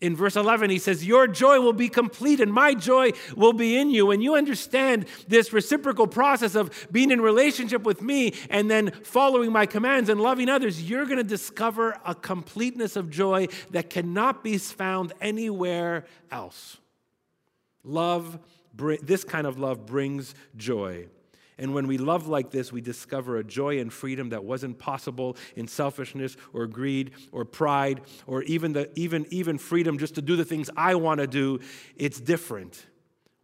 In 0.00 0.14
verse 0.14 0.36
11, 0.36 0.70
he 0.70 0.78
says, 0.78 1.04
Your 1.04 1.26
joy 1.26 1.60
will 1.60 1.72
be 1.72 1.88
complete 1.88 2.38
and 2.40 2.52
my 2.52 2.72
joy 2.72 3.10
will 3.34 3.52
be 3.52 3.76
in 3.76 3.90
you. 3.90 4.06
When 4.06 4.20
you 4.20 4.36
understand 4.36 5.06
this 5.26 5.52
reciprocal 5.52 6.06
process 6.06 6.54
of 6.54 6.86
being 6.92 7.10
in 7.10 7.20
relationship 7.20 7.82
with 7.82 8.00
me 8.00 8.34
and 8.48 8.70
then 8.70 8.92
following 9.02 9.50
my 9.50 9.66
commands 9.66 10.08
and 10.08 10.20
loving 10.20 10.48
others, 10.48 10.88
you're 10.88 11.04
going 11.04 11.18
to 11.18 11.24
discover 11.24 11.98
a 12.04 12.14
completeness 12.14 12.94
of 12.94 13.10
joy 13.10 13.48
that 13.70 13.90
cannot 13.90 14.44
be 14.44 14.56
found 14.56 15.12
anywhere 15.20 16.04
else. 16.30 16.76
Love 17.82 18.38
this 19.02 19.24
kind 19.24 19.46
of 19.46 19.58
love 19.58 19.86
brings 19.86 20.36
joy. 20.56 21.06
And 21.58 21.74
when 21.74 21.86
we 21.86 21.98
love 21.98 22.28
like 22.28 22.50
this, 22.50 22.72
we 22.72 22.80
discover 22.80 23.38
a 23.38 23.44
joy 23.44 23.80
and 23.80 23.92
freedom 23.92 24.28
that 24.30 24.44
wasn't 24.44 24.78
possible 24.78 25.36
in 25.56 25.66
selfishness 25.66 26.36
or 26.52 26.66
greed 26.66 27.12
or 27.32 27.44
pride 27.44 28.02
or 28.26 28.42
even, 28.44 28.72
the, 28.72 28.90
even, 28.94 29.26
even 29.30 29.58
freedom 29.58 29.98
just 29.98 30.14
to 30.14 30.22
do 30.22 30.36
the 30.36 30.44
things 30.44 30.70
I 30.76 30.94
want 30.94 31.20
to 31.20 31.26
do. 31.26 31.60
It's 31.96 32.20
different. 32.20 32.86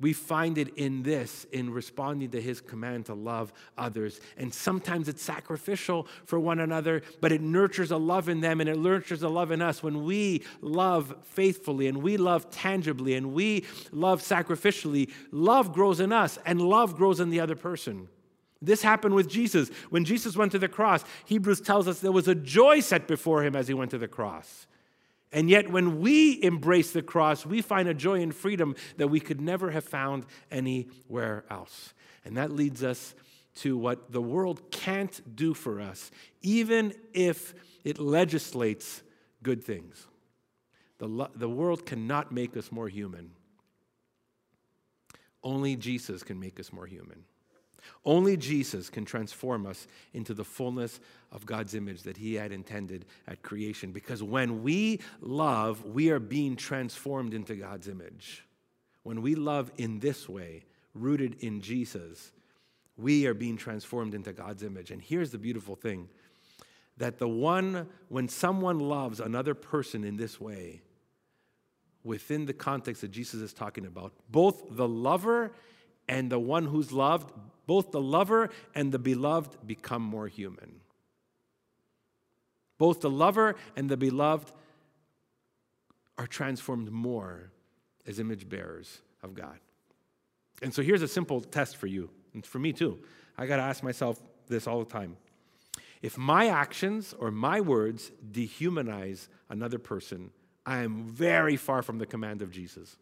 We 0.00 0.12
find 0.12 0.59
it 0.59 0.76
in 0.76 1.04
this, 1.04 1.46
in 1.52 1.70
responding 1.70 2.30
to 2.33 2.40
his 2.40 2.61
command 2.61 3.07
to 3.07 3.14
love 3.14 3.52
others. 3.78 4.20
And 4.37 4.52
sometimes 4.52 5.09
it's 5.09 5.22
sacrificial 5.22 6.09
for 6.24 6.40
one 6.40 6.59
another, 6.59 7.02
but 7.20 7.30
it 7.30 7.40
nurtures 7.40 7.92
a 7.92 7.96
love 7.96 8.28
in 8.28 8.40
them 8.40 8.61
and 8.61 8.68
it 8.68 8.78
nurtures 8.78 9.22
a 9.22 9.28
love 9.28 9.52
in 9.52 9.62
us. 9.62 9.85
When 9.85 10.04
we 10.04 10.42
love 10.61 11.14
faithfully 11.22 11.87
and 11.87 12.02
we 12.02 12.16
love 12.16 12.50
tangibly 12.50 13.14
and 13.14 13.33
we 13.33 13.64
love 13.92 14.20
sacrificially, 14.20 15.12
love 15.30 15.72
grows 15.72 16.00
in 16.00 16.12
us 16.12 16.38
and 16.44 16.61
love 16.61 16.96
grows 16.96 17.20
in 17.20 17.30
the 17.30 17.38
other 17.38 17.57
person. 17.57 18.09
This 18.61 18.83
happened 18.83 19.14
with 19.14 19.28
Jesus. 19.28 19.68
When 19.90 20.04
Jesus 20.04 20.37
went 20.37 20.50
to 20.52 20.59
the 20.59 20.68
cross, 20.68 21.04
Hebrews 21.26 21.61
tells 21.61 21.87
us 21.87 22.00
there 22.00 22.11
was 22.11 22.28
a 22.28 22.35
joy 22.35 22.80
set 22.80 23.07
before 23.07 23.44
him 23.44 23.54
as 23.54 23.68
he 23.68 23.74
went 23.74 23.92
to 23.92 23.98
the 23.98 24.09
cross. 24.09 24.66
And 25.35 25.51
yet, 25.51 25.68
when 25.68 26.01
we 26.01 26.40
embrace 26.44 26.92
the 26.92 27.03
cross, 27.03 27.44
we 27.44 27.61
find 27.61 27.88
a 27.88 27.92
joy 27.92 28.23
and 28.23 28.33
freedom 28.33 28.77
that 28.99 29.09
we 29.09 29.18
could 29.18 29.40
never 29.40 29.73
have 29.73 29.83
found 29.83 30.27
anywhere 30.49 31.44
else. 31.51 31.92
And 32.25 32.37
that 32.37 32.53
leads 32.53 32.85
us 32.85 33.16
to 33.57 33.77
what 33.77 34.12
the 34.12 34.23
world 34.23 34.70
can't 34.70 35.20
do 35.35 35.53
for 35.53 35.81
us, 35.81 36.12
even 36.40 36.94
if 37.12 37.53
it 37.83 37.99
legislates 37.99 39.03
good 39.42 39.64
things. 39.64 40.07
The, 40.99 41.29
the 41.35 41.49
world 41.49 41.85
cannot 41.85 42.31
make 42.31 42.57
us 42.57 42.70
more 42.70 42.88
human. 42.88 43.33
Only 45.42 45.75
Jesus 45.75 46.23
can 46.23 46.38
make 46.38 46.61
us 46.61 46.73
more 46.73 46.87
human. 46.87 47.25
Only 48.05 48.37
Jesus 48.37 48.90
can 48.90 49.05
transform 49.05 49.66
us 49.66 49.87
into 50.12 50.35
the 50.35 50.44
fullness 50.44 51.01
of 51.33 51.47
God's 51.47 51.75
image 51.75 52.03
that 52.03 52.16
He 52.16 52.35
had 52.35 52.53
intended 52.53 53.05
at 53.27 53.42
creation. 53.42 53.92
Because 53.92 54.23
when 54.23 54.62
we 54.62 55.01
love, 55.20 55.85
we 55.85 56.11
are 56.11 56.20
being 56.20 56.57
transformed 56.57 57.35
into 57.35 57.55
God's 57.55 57.88
image. 57.88 58.44
When 59.03 59.23
we 59.23 59.35
love 59.35 59.70
in 59.77 60.01
this 60.01 60.29
way, 60.29 60.64
rooted 60.94 61.37
in 61.40 61.61
Jesus, 61.61 62.33
we 62.97 63.27
are 63.27 63.35
being 63.35 63.57
transformed 63.57 64.14
into 64.14 64.33
God's 64.33 64.62
image. 64.62 64.90
And 64.90 65.03
here's 65.03 65.31
the 65.31 65.38
beautiful 65.38 65.77
thing 65.77 66.09
that 66.97 67.18
the 67.18 67.29
one, 67.29 67.88
when 68.09 68.29
someone 68.29 68.79
loves 68.79 69.18
another 69.18 69.53
person 69.53 70.05
in 70.05 70.16
this 70.16 70.40
way, 70.40 70.81
within 72.05 72.44
the 72.44 72.53
context 72.53 73.01
that 73.01 73.11
Jesus 73.11 73.40
is 73.40 73.53
talking 73.53 73.87
about. 73.87 74.12
Both 74.29 74.62
the 74.70 74.87
lover 74.87 75.53
and 76.07 76.31
the 76.31 76.38
one 76.38 76.66
who's 76.66 76.92
loved, 76.92 77.33
both 77.66 77.90
the 77.90 78.00
lover 78.00 78.50
and 78.74 78.92
the 78.92 78.98
beloved 78.98 79.66
become 79.66 80.03
more 80.03 80.29
human. 80.29 80.81
Both 82.79 83.00
the 83.00 83.11
lover 83.11 83.57
and 83.77 83.88
the 83.88 83.96
beloved 83.96 84.53
are 86.18 86.27
transformed 86.27 86.90
more 86.90 87.50
as 88.07 88.18
image 88.18 88.48
bearers 88.48 89.00
of 89.22 89.35
God. 89.35 89.59
And 90.62 90.72
so 90.72 90.83
here's 90.83 91.03
a 91.03 91.09
simple 91.09 91.40
test 91.40 91.77
for 91.77 91.87
you, 91.87 92.11
and 92.33 92.44
for 92.44 92.59
me 92.59 92.72
too. 92.72 92.98
I 93.37 93.46
got 93.46 93.57
to 93.57 93.62
ask 93.62 93.83
myself 93.83 94.20
this 94.48 94.66
all 94.66 94.79
the 94.79 94.90
time. 94.90 95.16
If 96.03 96.18
my 96.18 96.48
actions 96.48 97.14
or 97.18 97.31
my 97.31 97.61
words 97.61 98.12
dehumanize 98.31 99.29
another 99.48 99.79
person, 99.79 100.31
I 100.66 100.79
am 100.79 101.05
very 101.05 101.57
far 101.57 101.83
from 101.83 101.98
the 101.98 102.07
command 102.07 102.42
of 102.42 102.50
Jesus. 102.50 102.96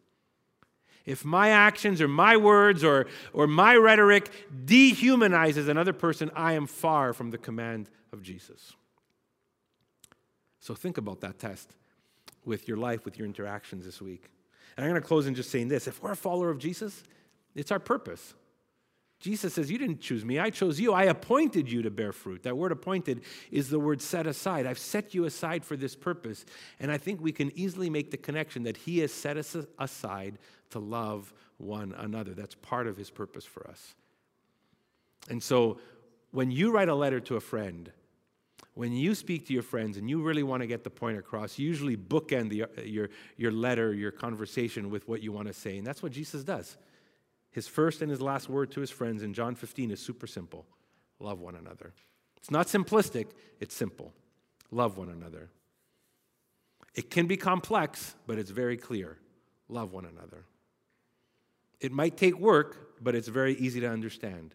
If 1.04 1.24
my 1.24 1.50
actions 1.50 2.00
or 2.00 2.08
my 2.08 2.36
words 2.36 2.84
or, 2.84 3.06
or 3.32 3.46
my 3.46 3.76
rhetoric 3.76 4.30
dehumanizes 4.64 5.68
another 5.68 5.92
person, 5.92 6.30
I 6.34 6.52
am 6.52 6.66
far 6.66 7.12
from 7.12 7.30
the 7.30 7.38
command 7.38 7.88
of 8.12 8.22
Jesus. 8.22 8.74
So 10.60 10.74
think 10.74 10.96
about 10.98 11.20
that 11.22 11.38
test 11.38 11.74
with 12.44 12.68
your 12.68 12.76
life, 12.76 13.04
with 13.04 13.18
your 13.18 13.26
interactions 13.26 13.84
this 13.84 14.00
week. 14.00 14.30
And 14.76 14.84
I'm 14.84 14.90
going 14.90 15.00
to 15.00 15.06
close 15.06 15.26
in 15.26 15.34
just 15.34 15.50
saying 15.50 15.68
this 15.68 15.86
if 15.86 16.02
we're 16.02 16.12
a 16.12 16.16
follower 16.16 16.50
of 16.50 16.58
Jesus, 16.58 17.02
it's 17.54 17.72
our 17.72 17.80
purpose. 17.80 18.34
Jesus 19.22 19.54
says, 19.54 19.70
You 19.70 19.78
didn't 19.78 20.00
choose 20.00 20.24
me, 20.24 20.40
I 20.40 20.50
chose 20.50 20.80
you. 20.80 20.92
I 20.92 21.04
appointed 21.04 21.70
you 21.70 21.82
to 21.82 21.90
bear 21.90 22.12
fruit. 22.12 22.42
That 22.42 22.56
word 22.56 22.72
appointed 22.72 23.22
is 23.52 23.70
the 23.70 23.78
word 23.78 24.02
set 24.02 24.26
aside. 24.26 24.66
I've 24.66 24.80
set 24.80 25.14
you 25.14 25.24
aside 25.24 25.64
for 25.64 25.76
this 25.76 25.94
purpose. 25.94 26.44
And 26.80 26.90
I 26.90 26.98
think 26.98 27.20
we 27.20 27.30
can 27.30 27.56
easily 27.56 27.88
make 27.88 28.10
the 28.10 28.16
connection 28.16 28.64
that 28.64 28.76
He 28.76 28.98
has 28.98 29.12
set 29.12 29.36
us 29.36 29.56
aside 29.78 30.38
to 30.70 30.80
love 30.80 31.32
one 31.58 31.94
another. 31.96 32.34
That's 32.34 32.56
part 32.56 32.88
of 32.88 32.96
His 32.96 33.10
purpose 33.10 33.44
for 33.44 33.66
us. 33.68 33.94
And 35.30 35.40
so 35.40 35.78
when 36.32 36.50
you 36.50 36.72
write 36.72 36.88
a 36.88 36.94
letter 36.94 37.20
to 37.20 37.36
a 37.36 37.40
friend, 37.40 37.92
when 38.74 38.92
you 38.92 39.14
speak 39.14 39.46
to 39.46 39.52
your 39.52 39.62
friends 39.62 39.98
and 39.98 40.10
you 40.10 40.20
really 40.20 40.42
want 40.42 40.62
to 40.62 40.66
get 40.66 40.82
the 40.82 40.90
point 40.90 41.16
across, 41.16 41.60
you 41.60 41.68
usually 41.68 41.96
bookend 41.96 42.48
the, 42.48 42.64
uh, 42.64 42.66
your, 42.82 43.10
your 43.36 43.52
letter, 43.52 43.94
your 43.94 44.10
conversation 44.10 44.90
with 44.90 45.06
what 45.06 45.22
you 45.22 45.30
want 45.30 45.46
to 45.46 45.54
say. 45.54 45.78
And 45.78 45.86
that's 45.86 46.02
what 46.02 46.10
Jesus 46.10 46.42
does. 46.42 46.76
His 47.52 47.68
first 47.68 48.02
and 48.02 48.10
his 48.10 48.20
last 48.20 48.48
word 48.48 48.72
to 48.72 48.80
his 48.80 48.90
friends 48.90 49.22
in 49.22 49.34
John 49.34 49.54
15 49.54 49.90
is 49.90 50.00
super 50.00 50.26
simple 50.26 50.66
love 51.20 51.40
one 51.40 51.54
another. 51.54 51.92
It's 52.36 52.50
not 52.50 52.66
simplistic, 52.66 53.26
it's 53.60 53.76
simple. 53.76 54.12
Love 54.72 54.96
one 54.96 55.08
another. 55.08 55.50
It 56.96 57.10
can 57.10 57.26
be 57.26 57.36
complex, 57.36 58.16
but 58.26 58.38
it's 58.38 58.50
very 58.50 58.76
clear. 58.76 59.18
Love 59.68 59.92
one 59.92 60.04
another. 60.04 60.44
It 61.80 61.92
might 61.92 62.16
take 62.16 62.38
work, 62.38 62.96
but 63.00 63.14
it's 63.14 63.28
very 63.28 63.54
easy 63.54 63.80
to 63.80 63.88
understand. 63.88 64.54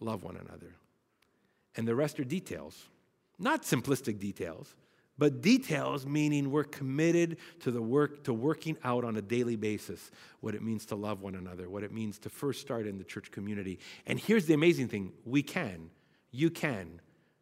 Love 0.00 0.22
one 0.22 0.36
another. 0.36 0.76
And 1.76 1.86
the 1.86 1.94
rest 1.94 2.18
are 2.18 2.24
details, 2.24 2.86
not 3.38 3.62
simplistic 3.62 4.18
details, 4.18 4.74
but 5.20 5.42
details 5.42 6.06
meaning 6.06 6.50
we're 6.50 6.64
committed 6.64 7.36
to 7.60 7.70
the 7.70 7.82
work 7.82 8.24
to 8.24 8.32
working 8.32 8.76
out 8.82 9.04
on 9.04 9.16
a 9.16 9.22
daily 9.22 9.54
basis 9.54 10.10
what 10.40 10.54
it 10.54 10.62
means 10.62 10.86
to 10.86 10.96
love 10.96 11.20
one 11.20 11.34
another 11.34 11.68
what 11.68 11.84
it 11.84 11.92
means 11.92 12.18
to 12.18 12.30
first 12.30 12.62
start 12.62 12.86
in 12.86 12.96
the 12.96 13.04
church 13.04 13.30
community. 13.30 13.78
And 14.06 14.18
here's 14.18 14.46
the 14.46 14.54
amazing 14.54 14.88
thing. 14.88 15.12
We 15.24 15.42
can. 15.42 15.90
You 16.32 16.50
can. 16.50 17.00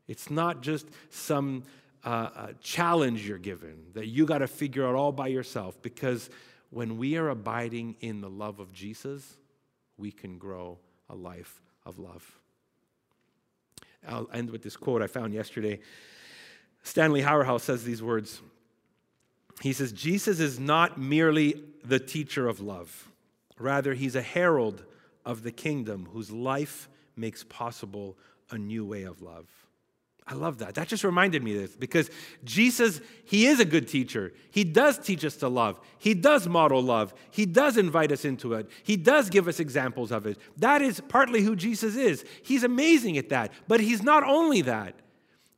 It's 0.08 0.28
not 0.28 0.60
just 0.60 0.88
some 1.10 1.62
uh, 2.04 2.08
uh, 2.34 2.46
challenge 2.60 3.26
you're 3.28 3.38
given 3.38 3.76
that 3.94 4.08
you 4.08 4.26
got 4.26 4.38
to 4.38 4.48
figure 4.48 4.86
out 4.86 4.96
all 4.96 5.12
by 5.12 5.28
yourself 5.28 5.80
because 5.80 6.30
when 6.70 6.98
we 6.98 7.16
are 7.16 7.28
abiding 7.28 7.96
in 8.00 8.20
the 8.20 8.30
love 8.30 8.58
of 8.60 8.72
jesus 8.72 9.36
we 9.96 10.10
can 10.10 10.38
grow 10.38 10.78
a 11.10 11.14
life 11.14 11.62
of 11.84 11.98
love. 11.98 12.38
I'll 14.06 14.28
end 14.32 14.50
with 14.50 14.62
this 14.62 14.76
quote 14.76 15.02
i 15.02 15.06
found 15.06 15.32
yesterday 15.32 15.80
Stanley 16.82 17.22
Hauerwas 17.22 17.60
says 17.60 17.84
these 17.84 18.02
words. 18.02 18.40
He 19.60 19.72
says, 19.72 19.92
Jesus 19.92 20.40
is 20.40 20.58
not 20.58 20.98
merely 20.98 21.62
the 21.84 21.98
teacher 21.98 22.48
of 22.48 22.60
love, 22.60 23.08
rather, 23.58 23.94
he's 23.94 24.14
a 24.14 24.22
herald 24.22 24.84
of 25.24 25.42
the 25.42 25.52
kingdom 25.52 26.08
whose 26.12 26.30
life 26.30 26.88
makes 27.16 27.44
possible 27.44 28.16
a 28.50 28.58
new 28.58 28.84
way 28.84 29.02
of 29.02 29.20
love. 29.20 29.46
I 30.30 30.34
love 30.34 30.58
that. 30.58 30.74
That 30.74 30.88
just 30.88 31.04
reminded 31.04 31.42
me 31.42 31.54
of 31.54 31.62
this 31.62 31.76
because 31.76 32.10
Jesus, 32.44 33.00
He 33.24 33.46
is 33.46 33.60
a 33.60 33.64
good 33.64 33.88
teacher. 33.88 34.34
He 34.50 34.62
does 34.62 34.98
teach 34.98 35.24
us 35.24 35.36
to 35.36 35.48
love. 35.48 35.80
He 35.98 36.12
does 36.12 36.46
model 36.46 36.82
love. 36.82 37.14
He 37.30 37.46
does 37.46 37.78
invite 37.78 38.12
us 38.12 38.26
into 38.26 38.52
it. 38.52 38.68
He 38.82 38.96
does 38.96 39.30
give 39.30 39.48
us 39.48 39.58
examples 39.58 40.12
of 40.12 40.26
it. 40.26 40.36
That 40.58 40.82
is 40.82 41.00
partly 41.08 41.40
who 41.40 41.56
Jesus 41.56 41.96
is. 41.96 42.26
He's 42.42 42.62
amazing 42.62 43.16
at 43.16 43.30
that. 43.30 43.52
But 43.68 43.80
He's 43.80 44.02
not 44.02 44.22
only 44.22 44.60
that. 44.62 44.94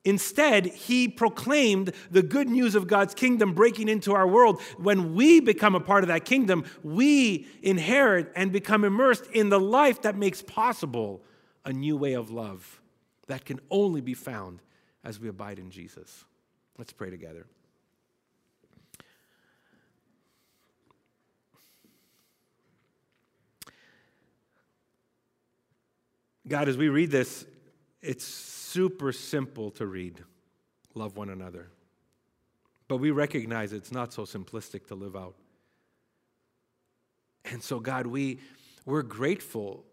Instead, 0.04 0.66
he 0.66 1.08
proclaimed 1.08 1.92
the 2.10 2.22
good 2.22 2.48
news 2.48 2.74
of 2.74 2.86
God's 2.86 3.14
kingdom 3.14 3.52
breaking 3.52 3.88
into 3.88 4.14
our 4.14 4.26
world. 4.26 4.60
When 4.78 5.14
we 5.14 5.40
become 5.40 5.74
a 5.74 5.80
part 5.80 6.04
of 6.04 6.08
that 6.08 6.24
kingdom, 6.24 6.64
we 6.82 7.46
inherit 7.62 8.32
and 8.34 8.50
become 8.50 8.84
immersed 8.84 9.26
in 9.26 9.50
the 9.50 9.60
life 9.60 10.02
that 10.02 10.16
makes 10.16 10.40
possible 10.40 11.22
a 11.64 11.72
new 11.72 11.96
way 11.96 12.14
of 12.14 12.30
love 12.30 12.80
that 13.26 13.44
can 13.44 13.60
only 13.70 14.00
be 14.00 14.14
found 14.14 14.62
as 15.04 15.20
we 15.20 15.28
abide 15.28 15.58
in 15.58 15.70
Jesus. 15.70 16.24
Let's 16.78 16.92
pray 16.92 17.10
together. 17.10 17.46
God, 26.48 26.68
as 26.68 26.76
we 26.76 26.88
read 26.88 27.10
this, 27.10 27.44
it's 28.02 28.24
super 28.24 29.12
simple 29.12 29.70
to 29.72 29.86
read 29.86 30.22
love 30.94 31.16
one 31.16 31.30
another. 31.30 31.68
But 32.88 32.96
we 32.96 33.10
recognize 33.10 33.72
it's 33.72 33.92
not 33.92 34.12
so 34.12 34.22
simplistic 34.22 34.86
to 34.88 34.94
live 34.94 35.14
out. 35.14 35.36
And 37.44 37.62
so, 37.62 37.78
God, 37.78 38.06
we, 38.06 38.40
we're 38.84 39.02
grateful 39.02 39.84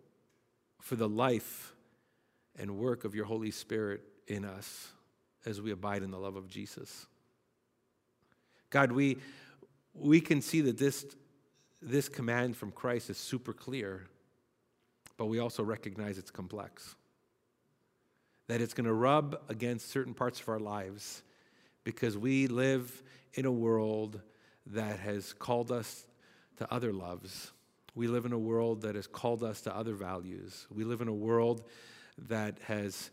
for 0.81 0.95
the 0.95 1.07
life 1.07 1.73
and 2.57 2.77
work 2.77 3.05
of 3.05 3.13
your 3.13 3.25
Holy 3.25 3.51
Spirit 3.51 4.01
in 4.27 4.45
us 4.45 4.91
as 5.45 5.61
we 5.61 5.71
abide 5.71 6.01
in 6.01 6.11
the 6.11 6.17
love 6.17 6.35
of 6.35 6.47
Jesus. 6.47 7.05
God, 8.69 8.91
we, 8.91 9.17
we 9.93 10.19
can 10.19 10.41
see 10.41 10.61
that 10.61 10.77
this, 10.77 11.05
this 11.81 12.09
command 12.09 12.57
from 12.57 12.71
Christ 12.71 13.09
is 13.09 13.17
super 13.17 13.53
clear, 13.53 14.07
but 15.17 15.27
we 15.27 15.39
also 15.39 15.63
recognize 15.63 16.17
it's 16.17 16.31
complex 16.31 16.95
that 18.47 18.61
it's 18.61 18.73
going 18.73 18.85
to 18.85 18.93
rub 18.93 19.39
against 19.49 19.89
certain 19.89 20.13
parts 20.13 20.39
of 20.39 20.49
our 20.49 20.59
lives 20.59 21.21
because 21.83 22.17
we 22.17 22.47
live 22.47 23.03
in 23.33 23.45
a 23.45 23.51
world 23.51 24.21
that 24.67 24.99
has 24.99 25.33
called 25.33 25.71
us 25.71 26.05
to 26.57 26.73
other 26.73 26.91
loves. 26.91 27.51
We 27.95 28.07
live 28.07 28.25
in 28.25 28.33
a 28.33 28.37
world 28.37 28.81
that 28.81 28.95
has 28.95 29.07
called 29.07 29.43
us 29.43 29.61
to 29.61 29.75
other 29.75 29.93
values. 29.93 30.67
We 30.73 30.83
live 30.83 31.01
in 31.01 31.07
a 31.07 31.13
world 31.13 31.63
that 32.27 32.59
has 32.65 33.09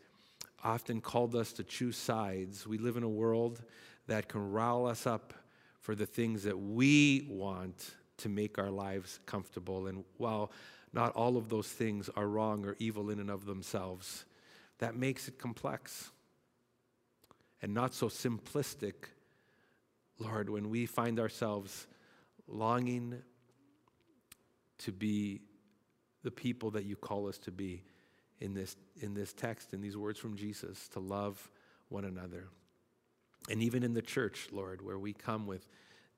often 0.63 1.01
called 1.01 1.35
us 1.35 1.53
to 1.55 1.65
choose 1.65 1.97
sides. 1.97 2.67
We 2.67 2.79
live 2.79 2.97
in 2.97 3.03
a 3.03 3.09
world 3.09 3.63
that 4.07 4.29
can 4.29 4.51
rile 4.51 4.87
us 4.87 5.07
up 5.07 5.35
for 5.81 5.95
the 5.95 6.07
things 6.07 6.43
that 6.45 6.59
we 6.59 7.27
want 7.31 7.93
to 8.19 8.29
make 8.29 8.59
our 8.59 8.71
lives 8.71 9.21
comfortable. 9.27 9.87
And 9.87 10.05
while 10.17 10.51
not 10.93 11.13
all 11.15 11.37
of 11.37 11.49
those 11.49 11.69
things 11.69 12.09
are 12.17 12.27
wrong 12.27 12.65
or 12.65 12.77
evil 12.79 13.11
in 13.11 13.21
and 13.21 13.31
of 13.31 13.45
themselves, 13.45 14.25
that 14.79 14.97
makes 14.97 15.29
it 15.29 15.39
complex 15.39 16.11
and 17.63 17.73
not 17.73 17.95
so 17.95 18.09
simplistic, 18.09 18.95
Lord, 20.19 20.51
when 20.51 20.69
we 20.71 20.87
find 20.87 21.19
ourselves 21.19 21.87
longing 22.47 23.23
to 24.79 24.93
be 24.93 25.41
the 26.23 26.31
people 26.31 26.71
that 26.73 26.85
you 26.85 26.97
call 26.97 27.29
us 27.29 27.39
to 27.39 27.51
be 27.51 27.83
in 28.41 28.55
this, 28.55 28.77
in 29.01 29.15
this 29.15 29.33
text, 29.33 29.73
in 29.73 29.81
these 29.81 29.97
words 29.97 30.19
from 30.19 30.37
Jesus, 30.37 30.89
to 30.89 31.01
love 31.01 31.51
one 31.89 32.05
another. 32.05 32.49
And 33.51 33.63
even 33.63 33.83
in 33.83 33.95
the 33.95 34.03
church, 34.03 34.49
Lord, 34.53 34.83
where 34.83 34.99
we 34.99 35.13
come 35.13 35.47
with 35.47 35.67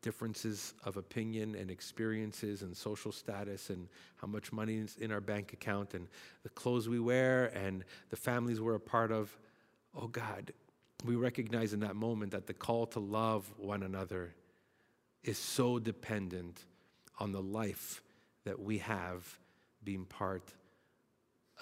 differences 0.06 0.72
of 0.84 0.96
opinion 0.96 1.56
and 1.56 1.68
experiences 1.68 2.62
and 2.62 2.76
social 2.76 3.10
status 3.10 3.70
and 3.70 3.88
how 4.14 4.28
much 4.28 4.52
money 4.52 4.76
is 4.76 4.96
in 5.00 5.10
our 5.10 5.20
bank 5.20 5.52
account 5.52 5.94
and 5.94 6.06
the 6.44 6.48
clothes 6.50 6.88
we 6.88 7.00
wear 7.00 7.46
and 7.46 7.82
the 8.10 8.16
families 8.16 8.60
we're 8.60 8.76
a 8.76 8.80
part 8.80 9.10
of. 9.10 9.36
Oh 10.00 10.06
God, 10.06 10.52
we 11.04 11.16
recognize 11.16 11.72
in 11.72 11.80
that 11.80 11.96
moment 11.96 12.30
that 12.30 12.46
the 12.46 12.54
call 12.54 12.86
to 12.86 13.00
love 13.00 13.52
one 13.56 13.82
another 13.82 14.32
is 15.24 15.38
so 15.38 15.80
dependent 15.80 16.64
on 17.18 17.32
the 17.32 17.42
life 17.42 18.00
that 18.44 18.60
we 18.60 18.78
have 18.78 19.40
being 19.82 20.04
part 20.04 20.54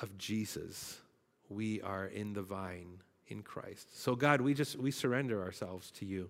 of 0.02 0.18
Jesus. 0.18 1.00
We 1.48 1.80
are 1.80 2.04
in 2.04 2.34
the 2.34 2.42
vine 2.42 3.00
in 3.28 3.40
Christ. 3.40 4.02
So 4.02 4.14
God, 4.14 4.42
we 4.42 4.52
just 4.52 4.76
we 4.76 4.90
surrender 4.90 5.42
ourselves 5.42 5.90
to 5.92 6.04
you. 6.04 6.28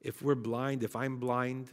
If 0.00 0.22
we're 0.22 0.34
blind, 0.34 0.82
if 0.82 0.94
I'm 0.96 1.16
blind 1.18 1.70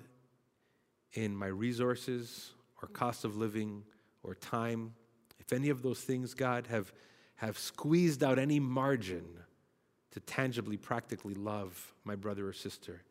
in 1.13 1.36
my 1.36 1.47
resources 1.47 2.51
or 2.82 2.88
cost 2.88 3.26
of 3.26 3.36
living 3.36 3.84
or 4.24 4.36
time, 4.36 4.93
if 5.39 5.53
any 5.53 5.69
of 5.69 5.82
those 5.82 6.01
things, 6.01 6.34
God, 6.34 6.67
have, 6.67 6.91
have 7.36 7.57
squeezed 7.57 8.24
out 8.24 8.39
any 8.39 8.59
margin 8.59 9.26
to 10.11 10.19
tangibly, 10.21 10.78
practically 10.78 11.34
love 11.34 11.93
my 12.03 12.15
brother 12.15 12.47
or 12.47 12.53
sister, 12.53 13.01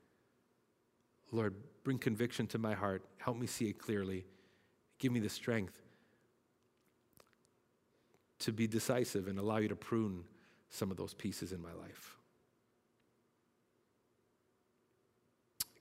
Lord, 1.33 1.55
bring 1.83 1.99
conviction 1.99 2.47
to 2.49 2.59
my 2.59 2.75
heart. 2.75 3.03
Help 3.17 3.39
me 3.39 3.47
see 3.47 3.67
it 3.67 3.79
clearly. 3.79 4.27
Give 4.99 5.11
me 5.11 5.19
the 5.19 5.31
strength 5.31 5.81
to 8.41 8.53
be 8.53 8.67
decisive 8.67 9.29
and 9.29 9.39
allow 9.39 9.57
you 9.57 9.69
to 9.69 9.77
prune 9.77 10.25
some 10.69 10.91
of 10.91 10.97
those 10.97 11.15
pieces 11.15 11.53
in 11.53 11.63
my 11.63 11.73
life. 11.73 12.19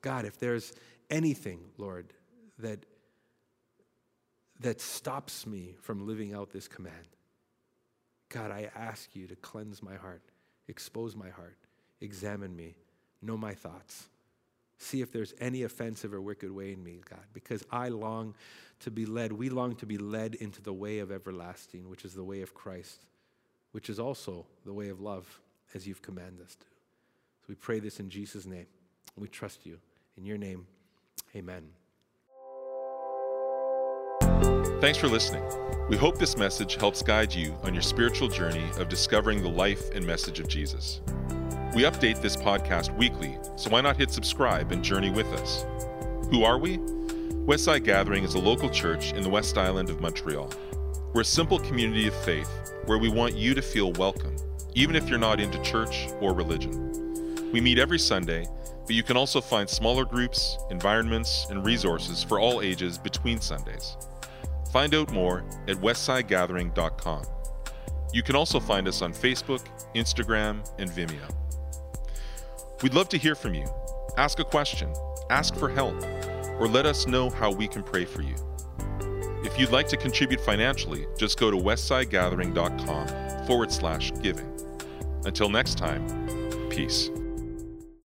God, 0.02 0.26
if 0.26 0.40
there's 0.40 0.74
anything, 1.10 1.60
Lord, 1.78 2.14
that, 2.60 2.86
that 4.60 4.82
stops 4.82 5.46
me 5.46 5.76
from 5.82 6.08
living 6.08 6.34
out 6.34 6.52
this 6.52 6.68
command, 6.68 6.96
God, 8.30 8.52
I 8.52 8.70
ask 8.76 9.16
you 9.16 9.28
to 9.28 9.36
cleanse 9.36 9.84
my 9.84 9.96
heart, 9.96 10.22
expose 10.68 11.16
my 11.16 11.30
heart, 11.30 11.58
examine 12.00 12.56
me, 12.56 12.76
know 13.22 13.38
my 13.38 13.54
thoughts. 13.54 14.08
See 14.78 15.02
if 15.02 15.12
there's 15.12 15.34
any 15.40 15.64
offensive 15.64 16.14
or 16.14 16.22
wicked 16.22 16.50
way 16.50 16.74
in 16.74 16.84
me, 16.84 17.02
God, 17.08 17.26
because 17.34 17.64
I 17.72 17.90
long 17.90 18.34
to 18.80 18.90
be 18.90 19.06
led. 19.06 19.32
We 19.32 19.50
long 19.50 19.76
to 19.76 19.86
be 19.86 19.98
led 19.98 20.34
into 20.36 20.62
the 20.62 20.74
way 20.74 21.00
of 21.00 21.12
everlasting, 21.12 21.88
which 21.88 22.04
is 22.04 22.14
the 22.14 22.24
way 22.24 22.42
of 22.42 22.56
Christ, 22.56 23.06
which 23.74 23.90
is 23.90 24.00
also 24.00 24.48
the 24.66 24.74
way 24.74 24.90
of 24.90 25.00
love, 25.00 25.40
as 25.76 25.86
you've 25.86 26.02
commanded 26.02 26.44
us 26.44 26.56
to. 26.56 26.66
So 26.66 27.46
we 27.50 27.56
pray 27.56 27.80
this 27.80 28.00
in 28.00 28.10
Jesus' 28.10 28.46
name. 28.46 28.66
We 29.16 29.28
trust 29.28 29.66
you. 29.66 29.78
In 30.18 30.26
your 30.26 30.38
name, 30.38 30.68
amen. 31.36 31.70
Thanks 34.82 34.98
for 34.98 35.08
listening. 35.08 35.44
We 35.90 35.98
hope 35.98 36.18
this 36.18 36.38
message 36.38 36.76
helps 36.76 37.02
guide 37.02 37.34
you 37.34 37.56
on 37.64 37.74
your 37.74 37.84
spiritual 37.84 38.28
journey 38.28 38.70
of 38.78 38.90
discovering 38.90 39.42
the 39.42 39.50
life 39.50 39.90
and 39.92 40.06
message 40.06 40.40
of 40.40 40.48
Jesus. 40.48 41.02
We 41.74 41.84
update 41.84 42.22
this 42.22 42.36
podcast 42.36 42.96
weekly, 42.98 43.38
so 43.56 43.70
why 43.70 43.82
not 43.82 43.98
hit 43.98 44.12
subscribe 44.12 44.72
and 44.72 44.84
journey 44.84 45.10
with 45.10 45.28
us? 45.28 45.66
Who 46.30 46.44
are 46.44 46.58
we? 46.58 46.78
Westside 47.48 47.84
Gathering 47.84 48.24
is 48.24 48.36
a 48.36 48.40
local 48.40 48.70
church 48.70 49.14
in 49.14 49.24
the 49.24 49.30
West 49.30 49.58
Island 49.58 49.90
of 49.90 50.02
Montreal. 50.02 50.52
We're 51.14 51.22
a 51.22 51.26
simple 51.26 51.60
community 51.60 52.08
of 52.08 52.16
faith 52.24 52.50
where 52.86 52.98
we 52.98 53.10
want 53.10 53.36
you 53.36 53.54
to 53.54 53.62
feel 53.62 53.94
welcome, 53.94 54.36
even 54.76 54.96
if 54.96 55.08
you're 55.10 55.20
not 55.20 55.40
into 55.40 55.62
church 55.62 56.08
or 56.20 56.34
religion. 56.34 57.52
We 57.52 57.62
meet 57.62 57.78
every 57.80 58.00
Sunday 58.00 58.48
but 58.92 58.96
you 58.98 59.04
can 59.04 59.16
also 59.16 59.40
find 59.40 59.70
smaller 59.70 60.04
groups, 60.04 60.58
environments, 60.70 61.48
and 61.50 61.66
resources 61.66 62.26
for 62.26 62.42
all 62.42 62.60
ages 62.60 62.98
between 62.98 63.40
Sundays. 63.40 63.96
Find 64.74 64.94
out 64.94 65.14
more 65.14 65.46
at 65.70 65.78
westsidegathering.com. 65.78 67.24
You 68.12 68.22
can 68.22 68.36
also 68.36 68.60
find 68.60 68.90
us 68.90 69.02
on 69.02 69.14
Facebook, 69.14 69.66
Instagram, 69.96 70.70
and 70.78 70.90
Vimeo. 70.90 71.34
We'd 72.84 72.94
love 72.94 73.08
to 73.08 73.18
hear 73.18 73.34
from 73.34 73.54
you. 73.54 73.66
Ask 74.18 74.40
a 74.40 74.44
question, 74.44 74.94
ask 75.30 75.56
for 75.56 75.70
help, 75.70 75.96
or 76.60 76.68
let 76.68 76.86
us 76.86 77.08
know 77.08 77.30
how 77.30 77.50
we 77.50 77.70
can 77.70 77.84
pray 77.84 78.04
for 78.04 78.24
you. 78.24 78.36
If 79.46 79.58
you'd 79.58 79.72
like 79.72 79.88
to 79.88 79.96
contribute 79.96 80.42
financially, 80.42 81.08
just 81.18 81.40
go 81.40 81.50
to 81.50 81.56
westsidegathering.com 81.56 83.46
forward 83.48 83.72
slash 83.72 84.12
giving. 84.22 84.52
Until 85.24 85.48
next 85.48 85.78
time, 85.78 86.06
peace. 86.70 87.10